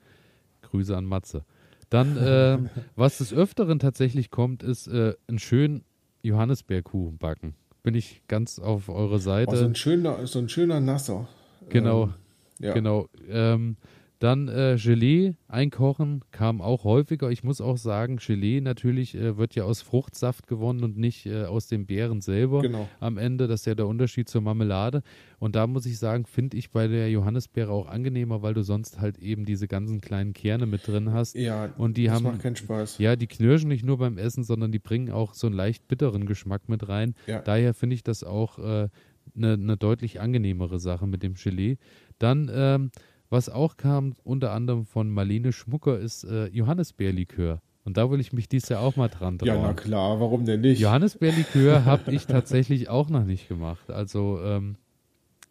Grüße 0.61 0.94
an 0.94 1.07
Matze. 1.07 1.46
Dann, 1.88 2.18
äh, 2.18 2.59
was 2.96 3.16
des 3.16 3.33
Öfteren 3.33 3.79
tatsächlich 3.79 4.31
kommt, 4.31 4.62
ist 4.62 4.88
äh, 4.88 5.14
ein 5.26 5.38
schön 5.38 5.85
Johannisbeerkuchen 6.20 7.16
backen. 7.16 7.55
Bin 7.83 7.94
ich 7.94 8.24
ganz 8.29 8.59
auf 8.59 8.90
eure 8.90 9.18
Seite. 9.18 9.52
Oh, 9.52 9.57
so, 9.57 9.64
ein 9.64 9.74
schöner, 9.74 10.26
so 10.26 10.38
ein 10.38 10.50
schöner 10.50 10.81
Nasser. 10.81 11.26
Genau, 11.70 12.02
ähm, 12.02 12.12
ja. 12.59 12.74
genau. 12.74 13.09
Ähm, 13.26 13.79
Dann 14.18 14.48
äh, 14.48 14.79
Gelee 14.83 15.35
einkochen 15.46 16.22
kam 16.31 16.62
auch 16.62 16.85
häufiger. 16.85 17.31
Ich 17.31 17.44
muss 17.44 17.61
auch 17.61 17.76
sagen, 17.76 18.16
Gelee 18.16 18.62
natürlich 18.62 19.14
äh, 19.14 19.37
wird 19.37 19.55
ja 19.55 19.64
aus 19.64 19.83
Fruchtsaft 19.83 20.46
gewonnen 20.46 20.85
und 20.85 20.96
nicht 20.96 21.26
äh, 21.26 21.44
aus 21.44 21.66
den 21.66 21.85
Beeren 21.85 22.22
selber 22.22 22.62
genau. 22.62 22.88
am 22.98 23.18
Ende. 23.18 23.46
Das 23.46 23.61
ist 23.61 23.66
ja 23.66 23.74
der 23.74 23.87
Unterschied 23.87 24.31
zur 24.31 24.40
Marmelade. 24.40 25.02
Und 25.38 25.55
da 25.55 25.66
muss 25.66 25.85
ich 25.85 25.98
sagen, 25.98 26.24
finde 26.24 26.57
ich 26.57 26.70
bei 26.70 26.88
der 26.88 27.11
Johannisbeere 27.11 27.70
auch 27.70 27.88
angenehmer, 27.88 28.40
weil 28.40 28.55
du 28.55 28.62
sonst 28.62 29.00
halt 29.00 29.18
eben 29.18 29.44
diese 29.44 29.68
ganzen 29.68 30.00
kleinen 30.00 30.33
Kerne 30.33 30.64
mit 30.64 30.87
drin 30.87 31.12
hast. 31.12 31.35
Ja, 31.35 31.74
und 31.76 31.98
die 31.98 32.05
das 32.05 32.14
haben, 32.14 32.22
macht 32.24 32.40
keinen 32.40 32.57
Spaß. 32.57 32.96
Ja, 32.96 33.16
die 33.16 33.26
knirschen 33.26 33.68
nicht 33.68 33.85
nur 33.85 33.98
beim 33.98 34.16
Essen, 34.16 34.44
sondern 34.44 34.72
die 34.72 34.79
bringen 34.79 35.11
auch 35.11 35.35
so 35.35 35.46
einen 35.46 35.57
leicht 35.57 35.88
bitteren 35.88 36.24
Geschmack 36.24 36.70
mit 36.70 36.88
rein. 36.88 37.14
Ja. 37.26 37.42
Daher 37.42 37.74
finde 37.74 37.94
ich 37.94 38.02
das 38.02 38.24
auch 38.24 38.59
eine 38.59 38.90
äh, 39.37 39.57
ne 39.59 39.76
deutlich 39.76 40.20
angenehmere 40.20 40.79
Sache 40.79 41.07
mit 41.07 41.22
dem 41.22 41.35
Gelee. 41.35 41.76
Dann 42.18 42.50
ähm, 42.50 42.90
was 43.30 43.48
auch 43.48 43.76
kam, 43.76 44.14
unter 44.24 44.52
anderem 44.52 44.86
von 44.86 45.10
Marlene 45.10 45.52
Schmucker, 45.52 45.98
ist 45.98 46.24
äh, 46.24 46.46
Johannisbeerlikör. 46.48 47.60
Und 47.84 47.96
da 47.96 48.10
will 48.10 48.18
ich 48.20 48.32
mich 48.32 48.48
dieses 48.48 48.68
Jahr 48.68 48.80
auch 48.80 48.96
mal 48.96 49.08
dran 49.08 49.38
trauen. 49.38 49.48
Ja, 49.48 49.62
na 49.62 49.72
klar, 49.72 50.18
warum 50.18 50.44
denn 50.44 50.60
nicht? 50.60 50.80
Johannisbeerlikör 50.80 51.84
habe 51.84 52.12
ich 52.12 52.26
tatsächlich 52.26 52.88
auch 52.88 53.08
noch 53.08 53.24
nicht 53.24 53.48
gemacht. 53.48 53.90
Also 53.90 54.40
ähm, 54.42 54.76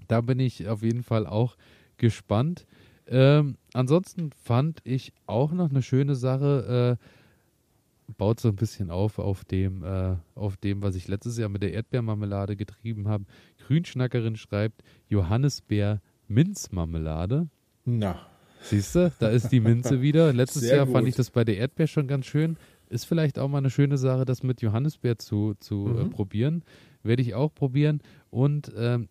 da 0.07 0.21
bin 0.21 0.39
ich 0.39 0.67
auf 0.67 0.83
jeden 0.83 1.03
Fall 1.03 1.27
auch 1.27 1.55
gespannt. 1.97 2.65
Ähm, 3.07 3.57
ansonsten 3.73 4.31
fand 4.43 4.81
ich 4.83 5.13
auch 5.27 5.51
noch 5.51 5.69
eine 5.69 5.81
schöne 5.81 6.15
Sache, 6.15 6.97
äh, 6.99 8.13
baut 8.17 8.39
so 8.39 8.49
ein 8.49 8.55
bisschen 8.55 8.91
auf 8.91 9.19
auf 9.19 9.45
dem, 9.45 9.83
äh, 9.83 10.15
auf 10.35 10.57
dem, 10.57 10.81
was 10.81 10.95
ich 10.95 11.07
letztes 11.07 11.37
Jahr 11.37 11.49
mit 11.49 11.63
der 11.63 11.73
Erdbeermarmelade 11.73 12.55
getrieben 12.55 13.07
habe. 13.07 13.25
Grünschnackerin 13.65 14.35
schreibt 14.35 14.83
Johannisbeer 15.07 16.01
Minzmarmelade. 16.27 17.47
Na. 17.85 18.19
Siehst 18.61 18.95
du, 18.95 19.11
da 19.19 19.29
ist 19.29 19.49
die 19.49 19.59
Minze 19.59 20.01
wieder. 20.01 20.33
Letztes 20.33 20.63
Sehr 20.63 20.77
Jahr 20.77 20.85
gut. 20.87 20.95
fand 20.95 21.07
ich 21.07 21.15
das 21.15 21.29
bei 21.29 21.43
der 21.43 21.57
Erdbeer 21.57 21.85
schon 21.87 22.07
ganz 22.07 22.25
schön. 22.25 22.57
Ist 22.89 23.05
vielleicht 23.05 23.37
auch 23.37 23.47
mal 23.47 23.59
eine 23.59 23.69
schöne 23.69 23.97
Sache, 23.97 24.25
das 24.25 24.41
mit 24.43 24.61
Johannisbeer 24.61 25.17
zu, 25.19 25.53
zu 25.59 25.87
äh, 25.87 26.03
Mhm. 26.05 26.09
probieren. 26.09 26.63
Werde 27.03 27.21
ich 27.21 27.35
auch 27.35 27.53
probieren. 27.53 28.01
Und 28.31 28.71
ähm, 28.75 29.07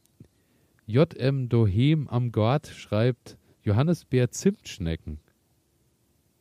JM 0.86 1.48
Dohem 1.48 2.08
am 2.08 2.32
Gord 2.32 2.66
schreibt 2.66 3.38
Johannisbeer 3.62 4.30
Zimtschnecken. 4.30 5.18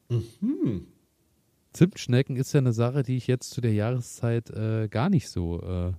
Mhm. 0.10 0.88
Zimtschnecken 1.72 2.36
ist 2.36 2.54
ja 2.54 2.60
eine 2.60 2.74
Sache, 2.74 3.04
die 3.04 3.17
ich 3.17 3.28
jetzt 3.28 3.50
zu 3.52 3.62
der 3.62 3.74
Jahreszeit 3.74 4.50
äh, 4.52 4.88
gar 4.89 5.10
nicht 5.10 5.30
so 5.30 5.62
äh, 5.62 5.93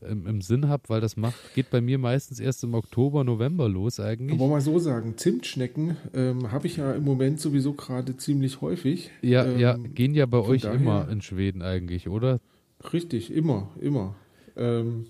im, 0.00 0.26
im 0.26 0.40
Sinn 0.40 0.68
habe, 0.68 0.84
weil 0.88 1.00
das 1.00 1.16
macht, 1.16 1.36
geht 1.54 1.70
bei 1.70 1.80
mir 1.80 1.98
meistens 1.98 2.40
erst 2.40 2.64
im 2.64 2.74
Oktober, 2.74 3.24
November 3.24 3.68
los 3.68 4.00
eigentlich. 4.00 4.38
Wollen 4.38 4.50
wir 4.50 4.54
mal 4.56 4.60
so 4.60 4.78
sagen, 4.78 5.16
Zimtschnecken 5.16 5.96
ähm, 6.14 6.50
habe 6.50 6.66
ich 6.66 6.78
ja 6.78 6.92
im 6.92 7.04
Moment 7.04 7.40
sowieso 7.40 7.74
gerade 7.74 8.16
ziemlich 8.16 8.60
häufig. 8.60 9.10
Ja, 9.20 9.44
ähm, 9.44 9.58
ja, 9.58 9.76
gehen 9.76 10.14
ja 10.14 10.26
bei 10.26 10.38
euch 10.38 10.62
daher- 10.62 10.80
immer 10.80 11.08
in 11.10 11.20
Schweden 11.20 11.62
eigentlich, 11.62 12.08
oder? 12.08 12.40
Richtig, 12.92 13.32
immer, 13.32 13.70
immer. 13.80 14.14
Ähm, 14.56 15.06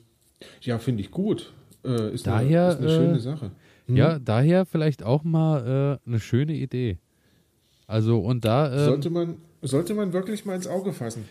ja, 0.60 0.78
finde 0.78 1.02
ich 1.02 1.10
gut. 1.10 1.52
Äh, 1.84 2.12
ist, 2.14 2.26
Daher, 2.26 2.64
eine, 2.64 2.72
ist 2.72 2.78
eine 2.80 2.86
äh, 2.86 2.96
schöne 2.96 3.20
Sache. 3.20 3.50
Hm? 3.86 3.96
Ja, 3.96 4.18
daher 4.18 4.66
vielleicht 4.66 5.02
auch 5.02 5.24
mal 5.24 5.98
äh, 6.04 6.08
eine 6.08 6.20
schöne 6.20 6.54
Idee. 6.54 6.98
Also 7.86 8.18
und 8.20 8.44
da 8.44 8.72
ähm, 8.72 8.84
sollte, 8.86 9.10
man, 9.10 9.36
sollte 9.62 9.94
man 9.94 10.12
wirklich 10.12 10.44
mal 10.44 10.54
ins 10.54 10.66
Auge 10.66 10.92
fassen. 10.92 11.24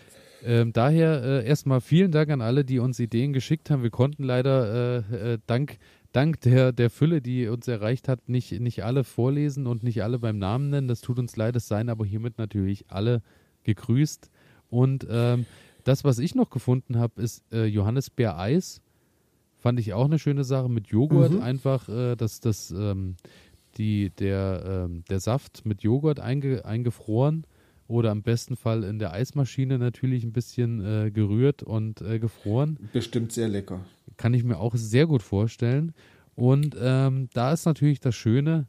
Ähm, 0.44 0.72
daher 0.72 1.22
äh, 1.22 1.46
erstmal 1.46 1.80
vielen 1.80 2.12
Dank 2.12 2.30
an 2.30 2.40
alle, 2.40 2.64
die 2.64 2.78
uns 2.78 2.98
Ideen 2.98 3.32
geschickt 3.32 3.70
haben. 3.70 3.82
Wir 3.82 3.90
konnten 3.90 4.24
leider 4.24 5.04
äh, 5.10 5.32
äh, 5.34 5.38
dank 5.46 5.78
dank 6.12 6.40
der 6.40 6.72
der 6.72 6.90
Fülle, 6.90 7.22
die 7.22 7.48
uns 7.48 7.68
erreicht 7.68 8.08
hat, 8.08 8.28
nicht 8.28 8.60
nicht 8.60 8.84
alle 8.84 9.04
vorlesen 9.04 9.66
und 9.66 9.82
nicht 9.82 10.02
alle 10.02 10.18
beim 10.18 10.38
Namen 10.38 10.70
nennen. 10.70 10.88
Das 10.88 11.00
tut 11.00 11.18
uns 11.18 11.36
leid, 11.36 11.56
es 11.56 11.68
seien 11.68 11.88
aber 11.88 12.04
hiermit 12.04 12.38
natürlich 12.38 12.90
alle 12.90 13.22
gegrüßt. 13.64 14.30
Und 14.68 15.06
ähm, 15.10 15.46
das, 15.84 16.04
was 16.04 16.18
ich 16.18 16.34
noch 16.34 16.50
gefunden 16.50 16.98
habe, 16.98 17.20
ist 17.20 17.44
äh, 17.52 17.64
Johannisbeer-Eis. 17.64 18.80
Fand 19.58 19.78
ich 19.78 19.92
auch 19.92 20.06
eine 20.06 20.18
schöne 20.18 20.44
Sache 20.44 20.68
mit 20.68 20.88
Joghurt. 20.88 21.32
Mhm. 21.32 21.42
Einfach, 21.42 21.88
äh, 21.88 22.16
dass 22.16 22.40
das 22.40 22.70
ähm, 22.70 23.16
die, 23.76 24.10
der, 24.10 24.86
ähm, 24.86 25.04
der 25.08 25.20
Saft 25.20 25.64
mit 25.64 25.82
Joghurt 25.82 26.20
einge, 26.20 26.64
eingefroren 26.64 27.46
oder 27.92 28.10
am 28.10 28.22
besten 28.22 28.56
Fall 28.56 28.84
in 28.84 28.98
der 28.98 29.12
Eismaschine 29.12 29.78
natürlich 29.78 30.24
ein 30.24 30.32
bisschen 30.32 30.84
äh, 30.84 31.10
gerührt 31.10 31.62
und 31.62 32.00
äh, 32.00 32.18
gefroren. 32.18 32.78
Bestimmt 32.92 33.32
sehr 33.32 33.48
lecker. 33.48 33.84
Kann 34.16 34.34
ich 34.34 34.44
mir 34.44 34.58
auch 34.58 34.74
sehr 34.74 35.06
gut 35.06 35.22
vorstellen. 35.22 35.92
Und 36.34 36.76
ähm, 36.80 37.28
da 37.34 37.52
ist 37.52 37.66
natürlich 37.66 38.00
das 38.00 38.14
Schöne, 38.14 38.66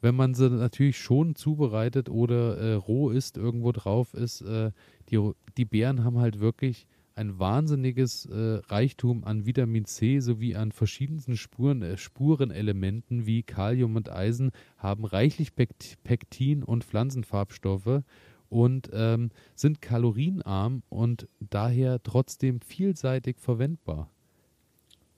wenn 0.00 0.14
man 0.14 0.34
sie 0.34 0.50
natürlich 0.50 0.98
schon 0.98 1.34
zubereitet 1.34 2.08
oder 2.08 2.58
äh, 2.58 2.74
roh 2.74 3.10
ist, 3.10 3.36
irgendwo 3.36 3.72
drauf 3.72 4.14
ist, 4.14 4.42
äh, 4.42 4.70
die, 5.08 5.30
die 5.56 5.64
Beeren 5.64 6.04
haben 6.04 6.18
halt 6.18 6.38
wirklich 6.40 6.86
ein 7.16 7.38
wahnsinniges 7.38 8.26
äh, 8.26 8.60
Reichtum 8.68 9.24
an 9.24 9.46
Vitamin 9.46 9.86
C 9.86 10.20
sowie 10.20 10.54
an 10.54 10.70
verschiedensten 10.70 11.36
Spuren, 11.36 11.80
äh, 11.80 11.96
Spurenelementen 11.96 13.24
wie 13.24 13.42
Kalium 13.42 13.96
und 13.96 14.12
Eisen, 14.12 14.50
haben 14.76 15.06
reichlich 15.06 15.54
Pekt 15.54 15.96
Pektin 16.04 16.62
und 16.62 16.84
Pflanzenfarbstoffe 16.84 18.02
und 18.48 18.90
ähm, 18.92 19.30
sind 19.54 19.82
kalorienarm 19.82 20.82
und 20.88 21.28
daher 21.40 22.02
trotzdem 22.02 22.60
vielseitig 22.60 23.38
verwendbar. 23.38 24.10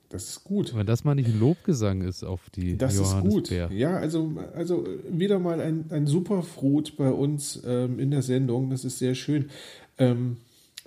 Das 0.08 0.28
ist 0.30 0.44
gut. 0.44 0.74
Wenn 0.74 0.86
das 0.86 1.04
mal 1.04 1.14
nicht 1.14 1.28
ein 1.28 1.38
Lobgesang 1.38 2.00
ist 2.00 2.24
auf 2.24 2.48
die 2.50 2.78
Das 2.78 2.94
ist 2.94 3.20
gut. 3.20 3.50
Johannisbeer. 3.50 3.70
Ja, 3.72 3.96
also, 3.98 4.32
also 4.54 4.86
wieder 5.10 5.38
mal 5.38 5.60
ein, 5.60 5.86
ein 5.90 6.06
Superfruit 6.06 6.96
bei 6.96 7.10
uns 7.10 7.62
ähm, 7.66 7.98
in 7.98 8.10
der 8.10 8.22
Sendung. 8.22 8.70
Das 8.70 8.84
ist 8.84 8.98
sehr 8.98 9.14
schön. 9.14 9.50
Ähm, 9.98 10.38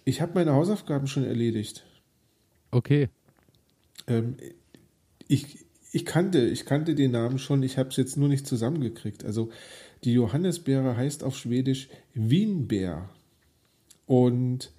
ich 0.05 0.21
habe 0.21 0.31
meine 0.33 0.53
Hausaufgaben 0.53 1.05
schon 1.07 1.23
erledigt. 1.23 1.85
Okay, 2.71 3.09
Ähm, 4.07 4.37
ich, 5.27 5.59
ich, 5.91 6.05
kannte, 6.05 6.39
ich 6.47 6.65
kannte 6.65 6.95
den 6.95 7.11
Namen 7.11 7.37
schon, 7.37 7.61
ich 7.63 7.77
habe 7.77 7.89
es 7.89 7.97
jetzt 7.97 8.17
nur 8.17 8.27
nicht 8.27 8.47
zusammengekriegt. 8.47 9.23
Also 9.23 9.49
die 10.03 10.13
Johannisbeere 10.13 10.95
heißt 10.97 11.23
auf 11.23 11.37
Schwedisch 11.37 11.89
Wienbär. 12.13 13.09
Und 14.05 14.71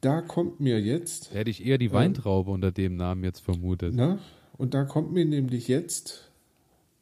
da 0.00 0.20
kommt 0.20 0.60
mir 0.60 0.80
jetzt, 0.80 1.32
hätte 1.32 1.50
ich 1.50 1.64
eher 1.64 1.78
die 1.78 1.92
Weintraube 1.92 2.50
unter 2.50 2.72
dem 2.72 2.96
Namen 2.96 3.22
jetzt 3.24 3.40
vermutet. 3.40 3.92
na, 3.94 4.18
und 4.58 4.74
da 4.74 4.84
kommt 4.84 5.12
mir 5.12 5.24
nämlich 5.24 5.68
jetzt 5.68 6.30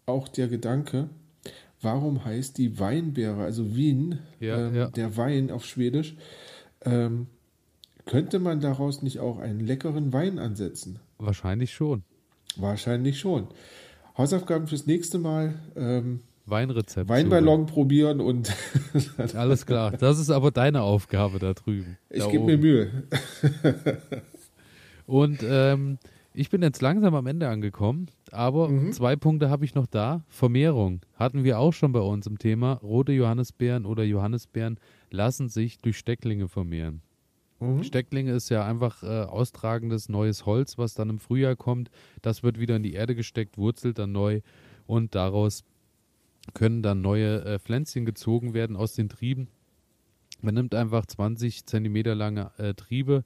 auch 0.07 0.29
der 0.29 0.49
Gedanke, 0.49 1.09
warum 1.81 2.25
heißt 2.25 2.59
die 2.59 2.79
Weinbeere, 2.79 3.43
also 3.43 3.75
Wien, 3.77 4.19
Ja, 4.41 4.69
ähm, 4.69 4.75
ja. 4.75 4.91
der 4.91 5.17
Wein 5.17 5.51
auf 5.51 5.65
Schwedisch, 5.65 6.17
ähm, 6.85 7.27
könnte 8.05 8.39
man 8.39 8.61
daraus 8.61 9.03
nicht 9.03 9.21
auch 9.21 9.39
einen 9.39 9.61
leckeren 9.61 10.13
Wein 10.13 10.39
ansetzen? 10.39 10.99
Wahrscheinlich 11.19 11.73
schon. 11.73 12.03
Wahrscheinlich 12.57 13.19
schon. 13.21 13.47
Hausaufgaben 14.19 14.67
fürs 14.67 14.87
nächste 14.87 15.19
Mal. 15.19 15.55
Ähm, 15.77 16.21
Weinrezept. 16.47 17.09
Weinballon 17.09 17.67
probieren 17.67 18.21
und. 18.21 18.55
Alles 19.35 19.67
klar. 19.67 19.93
Das 19.93 20.19
ist 20.19 20.31
aber 20.31 20.51
deine 20.51 20.83
Aufgabe 20.83 21.39
da 21.39 21.53
drüben. 21.55 21.97
ich 22.09 22.29
gebe 22.29 22.45
mir. 22.45 22.59
Mühe. 22.59 23.05
Und 25.07 25.41
ähm, 25.43 25.99
ich 26.35 26.51
bin 26.51 26.63
jetzt 26.63 26.81
langsam 26.83 27.15
am 27.15 27.27
Ende 27.27 27.49
angekommen, 27.49 28.07
aber 28.31 28.69
Mhm. 28.69 28.93
zwei 28.93 29.17
Punkte 29.17 29.51
habe 29.51 29.65
ich 29.65 29.75
noch 29.75 29.87
da. 29.87 30.23
Vermehrung 30.29 31.01
hatten 31.15 31.43
wir 31.45 31.59
auch 31.59 31.73
schon 31.73 31.93
bei 31.93 32.01
uns 32.01 32.27
im 32.27 32.39
Thema. 32.39 32.75
Rote 32.75 33.13
Johannisbeeren 33.13 33.85
oder 33.85 34.05
Johannisbeeren 34.05 34.79
lassen 35.11 35.49
sich 35.49 35.79
durch 35.79 35.99
Stecklinge 35.99 36.47
vermehren. 36.49 37.03
Mhm. 37.59 37.83
Stecklinge 37.83 38.33
ist 38.33 38.49
ja 38.49 38.65
einfach 38.65 39.03
äh, 39.03 39.07
austragendes 39.25 40.09
neues 40.09 40.47
Holz, 40.47 40.79
was 40.79 40.95
dann 40.95 41.11
im 41.11 41.19
Frühjahr 41.19 41.57
kommt. 41.57 41.91
Das 42.23 42.43
wird 42.43 42.59
wieder 42.61 42.77
in 42.77 42.83
die 42.85 42.95
Erde 42.95 43.15
gesteckt, 43.15 43.59
wurzelt 43.59 43.99
dann 43.99 44.13
neu 44.13 44.41
und 44.87 45.15
daraus 45.15 45.65
können 46.51 46.83
dann 46.83 47.01
neue 47.01 47.45
äh, 47.45 47.59
Pflänzchen 47.59 48.05
gezogen 48.05 48.55
werden 48.55 48.77
aus 48.77 48.95
den 48.95 49.09
Trieben. 49.09 49.49
Man 50.43 50.55
nimmt 50.55 50.75
einfach 50.75 51.07
20 51.07 51.67
Zentimeter 51.67 52.15
lange 52.15 52.51
äh, 52.57 52.75
Triebe 52.75 53.25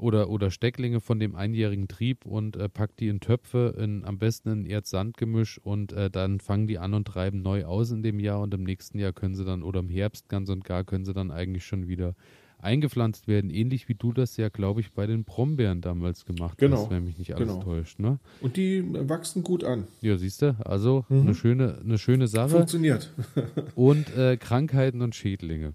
oder, 0.00 0.30
oder 0.30 0.50
Stecklinge 0.50 1.00
von 1.00 1.20
dem 1.20 1.34
einjährigen 1.34 1.88
Trieb 1.88 2.24
und 2.26 2.56
äh, 2.56 2.68
packt 2.68 3.00
die 3.00 3.08
in 3.08 3.20
Töpfe, 3.20 3.74
in, 3.78 4.04
am 4.04 4.18
besten 4.18 4.50
in 4.50 4.66
Erz-Sand-Gemisch 4.66 5.58
und 5.58 5.92
äh, 5.92 6.10
dann 6.10 6.40
fangen 6.40 6.66
die 6.66 6.78
an 6.78 6.94
und 6.94 7.06
treiben 7.06 7.42
neu 7.42 7.64
aus 7.64 7.90
in 7.90 8.02
dem 8.02 8.18
Jahr 8.18 8.40
und 8.40 8.52
im 8.54 8.64
nächsten 8.64 8.98
Jahr 8.98 9.12
können 9.12 9.34
sie 9.34 9.44
dann 9.44 9.62
oder 9.62 9.80
im 9.80 9.88
Herbst 9.88 10.28
ganz 10.28 10.48
und 10.48 10.64
gar 10.64 10.84
können 10.84 11.04
sie 11.04 11.12
dann 11.12 11.30
eigentlich 11.30 11.64
schon 11.64 11.86
wieder 11.88 12.14
eingepflanzt 12.62 13.26
werden, 13.28 13.50
ähnlich 13.50 13.88
wie 13.88 13.94
du 13.94 14.12
das 14.12 14.36
ja, 14.36 14.48
glaube 14.48 14.80
ich, 14.80 14.92
bei 14.92 15.06
den 15.06 15.24
Brombeeren 15.24 15.80
damals 15.80 16.24
gemacht 16.24 16.58
Genau, 16.58 16.78
hast, 16.82 16.90
wenn 16.90 17.04
mich 17.04 17.18
nicht 17.18 17.34
alles 17.34 17.48
genau. 17.48 17.62
täuscht. 17.62 17.98
Ne? 17.98 18.18
Und 18.40 18.56
die 18.56 18.84
wachsen 19.08 19.42
gut 19.42 19.64
an. 19.64 19.84
Ja, 20.00 20.16
siehst 20.16 20.42
du, 20.42 20.56
also 20.64 21.04
Mhm. 21.08 21.20
eine, 21.20 21.34
schöne, 21.34 21.78
eine 21.84 21.98
schöne 21.98 22.28
Sache. 22.28 22.50
Funktioniert. 22.50 23.12
Und 23.74 24.14
äh, 24.16 24.36
Krankheiten 24.36 25.02
und 25.02 25.14
Schädlinge. 25.14 25.72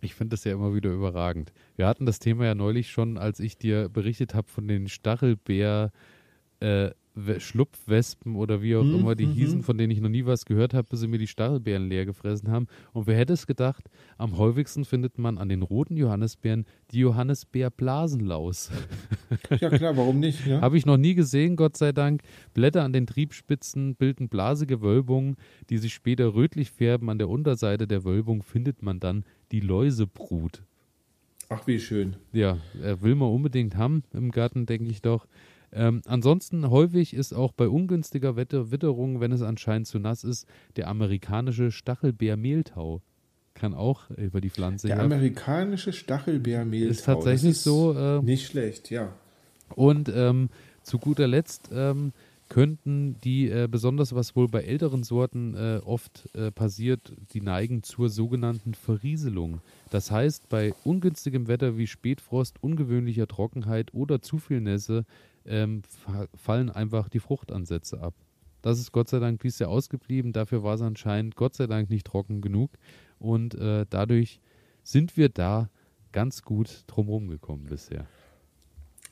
Ich 0.00 0.14
finde 0.14 0.30
das 0.34 0.44
ja 0.44 0.52
immer 0.52 0.74
wieder 0.74 0.90
überragend. 0.90 1.52
Wir 1.76 1.86
hatten 1.86 2.06
das 2.06 2.18
Thema 2.18 2.44
ja 2.46 2.54
neulich 2.56 2.90
schon, 2.90 3.18
als 3.18 3.38
ich 3.38 3.56
dir 3.56 3.88
berichtet 3.88 4.34
habe 4.34 4.48
von 4.48 4.66
den 4.66 4.88
Stachelbeer, 4.88 5.92
äh, 6.60 6.90
Schlupfwespen 7.38 8.36
oder 8.36 8.62
wie 8.62 8.74
auch 8.74 8.84
mhm, 8.84 9.00
immer 9.00 9.14
die 9.14 9.26
mhm, 9.26 9.32
hießen, 9.32 9.62
von 9.62 9.76
denen 9.76 9.90
ich 9.90 10.00
noch 10.00 10.08
nie 10.08 10.24
was 10.24 10.46
gehört 10.46 10.72
habe, 10.72 10.88
bis 10.88 11.00
sie 11.00 11.08
mir 11.08 11.18
die 11.18 11.26
Stachelbeeren 11.26 11.88
leer 11.88 12.06
gefressen 12.06 12.50
haben. 12.50 12.68
Und 12.92 13.06
wer 13.06 13.16
hätte 13.16 13.34
es 13.34 13.46
gedacht, 13.46 13.90
am 14.16 14.38
häufigsten 14.38 14.84
findet 14.84 15.18
man 15.18 15.36
an 15.36 15.50
den 15.50 15.62
roten 15.62 15.96
Johannisbeeren 15.96 16.64
die 16.90 17.00
Johannisbeerblasenlaus. 17.00 18.70
Ja 19.60 19.70
klar, 19.70 19.96
warum 19.96 20.20
nicht? 20.20 20.46
Ja? 20.46 20.60
habe 20.60 20.76
ich 20.76 20.84
noch 20.84 20.98
nie 20.98 21.14
gesehen, 21.14 21.56
Gott 21.56 21.76
sei 21.76 21.92
Dank. 21.92 22.22
Blätter 22.52 22.84
an 22.84 22.92
den 22.92 23.06
Triebspitzen 23.06 23.94
bilden 23.94 24.28
blasige 24.28 24.82
Wölbungen, 24.82 25.36
die 25.70 25.78
sich 25.78 25.94
später 25.94 26.34
rötlich 26.34 26.70
färben. 26.70 27.08
An 27.08 27.18
der 27.18 27.30
Unterseite 27.30 27.86
der 27.86 28.04
Wölbung 28.04 28.42
findet 28.42 28.82
man 28.82 29.00
dann 29.00 29.24
die 29.50 29.60
Läusebrut. 29.60 30.62
Ach, 31.48 31.66
wie 31.66 31.78
schön. 31.78 32.16
Ja, 32.32 32.58
will 32.72 33.14
man 33.14 33.30
unbedingt 33.30 33.76
haben 33.76 34.04
im 34.12 34.30
Garten, 34.30 34.66
denke 34.66 34.90
ich 34.90 35.02
doch. 35.02 35.26
Ähm, 35.72 36.02
ansonsten 36.06 36.68
häufig 36.68 37.14
ist 37.14 37.32
auch 37.32 37.52
bei 37.52 37.68
ungünstiger 37.68 38.36
Wetter, 38.36 38.70
Witterung, 38.70 39.20
wenn 39.20 39.32
es 39.32 39.42
anscheinend 39.42 39.86
zu 39.86 39.98
nass 39.98 40.24
ist, 40.24 40.46
der 40.76 40.88
amerikanische 40.88 41.70
Stachelbeermehltau. 41.70 43.00
Kann 43.54 43.74
auch 43.74 44.10
über 44.10 44.40
die 44.40 44.50
Pflanze. 44.50 44.88
Der 44.88 45.00
amerikanische 45.00 45.92
Stachelbeermehltau. 45.92 46.90
Ist 46.90 47.04
tatsächlich 47.04 47.52
ist 47.52 47.64
so. 47.64 47.92
Äh, 47.92 48.22
nicht 48.22 48.46
schlecht, 48.46 48.90
ja. 48.90 49.12
Und 49.74 50.10
ähm, 50.14 50.48
zu 50.82 50.98
guter 50.98 51.26
Letzt 51.26 51.70
ähm, 51.72 52.12
könnten 52.52 53.16
die, 53.24 53.48
äh, 53.48 53.66
besonders 53.70 54.14
was 54.14 54.36
wohl 54.36 54.46
bei 54.46 54.62
älteren 54.62 55.04
Sorten 55.04 55.54
äh, 55.54 55.80
oft 55.84 56.28
äh, 56.34 56.50
passiert, 56.50 57.12
die 57.32 57.40
neigen 57.40 57.82
zur 57.82 58.10
sogenannten 58.10 58.74
Verrieselung. 58.74 59.62
Das 59.90 60.10
heißt, 60.10 60.50
bei 60.50 60.74
ungünstigem 60.84 61.48
Wetter 61.48 61.78
wie 61.78 61.86
Spätfrost, 61.86 62.62
ungewöhnlicher 62.62 63.26
Trockenheit 63.26 63.94
oder 63.94 64.20
zu 64.20 64.38
viel 64.38 64.60
Nässe 64.60 65.04
ähm, 65.46 65.82
fallen 66.34 66.70
einfach 66.70 67.08
die 67.08 67.20
Fruchtansätze 67.20 68.00
ab. 68.00 68.14
Das 68.62 68.78
ist 68.78 68.92
Gott 68.92 69.08
sei 69.08 69.18
Dank 69.18 69.40
dies 69.40 69.58
Jahr 69.58 69.70
ausgeblieben. 69.70 70.32
Dafür 70.32 70.62
war 70.62 70.74
es 70.74 70.82
anscheinend 70.82 71.34
Gott 71.36 71.54
sei 71.54 71.66
Dank 71.66 71.90
nicht 71.90 72.06
trocken 72.06 72.40
genug. 72.40 72.70
Und 73.18 73.54
äh, 73.54 73.86
dadurch 73.90 74.40
sind 74.84 75.16
wir 75.16 75.28
da 75.28 75.68
ganz 76.12 76.42
gut 76.42 76.84
drumherum 76.86 77.28
gekommen 77.28 77.66
bisher. 77.68 78.06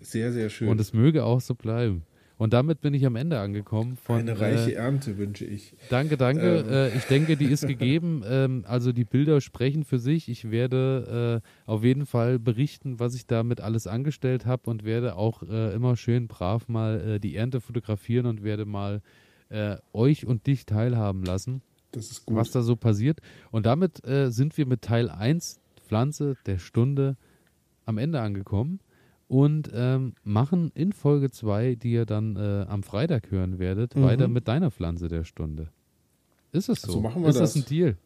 Sehr, 0.01 0.33
sehr 0.33 0.51
schön. 0.51 0.69
Und 0.69 0.81
es 0.81 0.93
möge 0.93 1.25
auch 1.25 1.41
so 1.41 1.55
bleiben. 1.55 2.05
Und 2.41 2.55
damit 2.55 2.81
bin 2.81 2.95
ich 2.95 3.05
am 3.05 3.17
Ende 3.17 3.39
angekommen. 3.39 3.99
Von, 3.99 4.21
Eine 4.21 4.41
reiche 4.41 4.71
äh, 4.71 4.77
Ernte 4.77 5.19
wünsche 5.19 5.45
ich. 5.45 5.75
Danke, 5.91 6.17
danke. 6.17 6.65
Ähm. 6.67 6.73
Äh, 6.73 6.97
ich 6.97 7.05
denke, 7.05 7.37
die 7.37 7.45
ist 7.45 7.69
gegeben. 7.69 8.25
Ähm, 8.31 8.65
also 8.67 8.93
die 8.93 9.05
Bilder 9.05 9.41
sprechen 9.41 9.85
für 9.85 9.99
sich. 9.99 10.29
Ich 10.29 10.51
werde 10.51 11.43
äh, 11.43 11.71
auf 11.71 11.83
jeden 11.83 12.07
Fall 12.07 12.39
berichten, 12.39 13.01
was 13.01 13.15
ich 13.15 13.27
damit 13.27 13.61
alles 13.61 13.87
angestellt 13.87 14.47
habe 14.47 14.71
und 14.71 14.85
werde 14.85 15.17
auch 15.17 15.43
äh, 15.43 15.75
immer 15.75 15.97
schön 15.97 16.29
brav 16.29 16.69
mal 16.69 17.01
äh, 17.01 17.19
die 17.19 17.35
Ernte 17.35 17.61
fotografieren 17.61 18.27
und 18.27 18.45
werde 18.45 18.67
mal 18.67 19.03
äh, 19.49 19.77
euch 19.93 20.27
und 20.27 20.47
dich 20.47 20.65
teilhaben 20.65 21.25
lassen. 21.25 21.61
Das 21.91 22.11
ist 22.11 22.25
gut. 22.25 22.37
Was 22.37 22.53
da 22.53 22.63
so 22.63 22.77
passiert. 22.77 23.19
Und 23.51 23.67
damit 23.67 24.01
sind 24.05 24.57
wir 24.57 24.67
mit 24.67 24.83
Teil 24.83 25.11
1 25.11 25.61
Pflanze 25.89 26.37
der 26.47 26.59
Stunde 26.59 27.17
am 27.85 27.99
Ende 27.99 28.21
angekommen 28.21 28.81
und 29.31 29.71
ähm, 29.73 30.15
machen 30.25 30.73
in 30.75 30.93
Folge 30.93 31.31
2, 31.31 31.77
die 31.77 31.93
ihr 31.93 32.05
dann 32.05 32.35
äh, 32.35 32.67
am 32.69 32.83
Freitag 32.83 33.31
hören 33.31 33.61
werdet, 33.61 33.95
mhm. 33.95 34.03
weiter 34.03 34.27
mit 34.27 34.49
deiner 34.49 34.73
Pflanze 34.73 35.07
der 35.07 35.23
Stunde. 35.23 35.69
Ist 36.51 36.69
es 36.69 36.83
so? 36.83 36.91
So 36.91 37.01
machen 37.01 37.23
wir 37.23 37.29
Ist 37.29 37.39
das. 37.39 37.55
Ist 37.55 37.65
das 37.65 37.71
ein 37.71 37.77
Deal? 37.77 37.97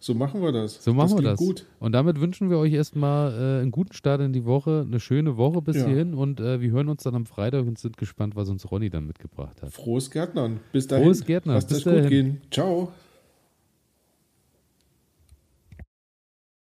So 0.00 0.14
machen 0.14 0.42
wir 0.42 0.50
das. 0.50 0.82
So 0.82 0.92
machen 0.92 1.10
das 1.10 1.18
wir 1.18 1.22
das. 1.22 1.38
Gut. 1.38 1.66
Und 1.78 1.92
damit 1.92 2.20
wünschen 2.20 2.50
wir 2.50 2.58
euch 2.58 2.72
erstmal 2.72 3.32
äh, 3.32 3.62
einen 3.62 3.70
guten 3.70 3.92
Start 3.92 4.20
in 4.20 4.32
die 4.32 4.44
Woche, 4.44 4.84
eine 4.84 4.98
schöne 4.98 5.36
Woche 5.36 5.62
bis 5.62 5.76
ja. 5.76 5.86
hierhin 5.86 6.14
und 6.14 6.40
äh, 6.40 6.60
wir 6.60 6.72
hören 6.72 6.88
uns 6.88 7.04
dann 7.04 7.14
am 7.14 7.26
Freitag 7.26 7.64
und 7.64 7.78
sind 7.78 7.96
gespannt, 7.96 8.34
was 8.34 8.48
uns 8.48 8.68
Ronny 8.68 8.90
dann 8.90 9.06
mitgebracht 9.06 9.62
hat. 9.62 9.72
Frohes 9.72 10.10
Gärtnern. 10.10 10.58
Bis 10.72 10.88
dahin. 10.88 11.04
Frohes 11.04 11.24
Gärtnern. 11.24 11.54
Lasst 11.54 11.70
es 11.70 11.84
gut 11.84 12.08
gehen. 12.08 12.40
Ciao. 12.50 12.92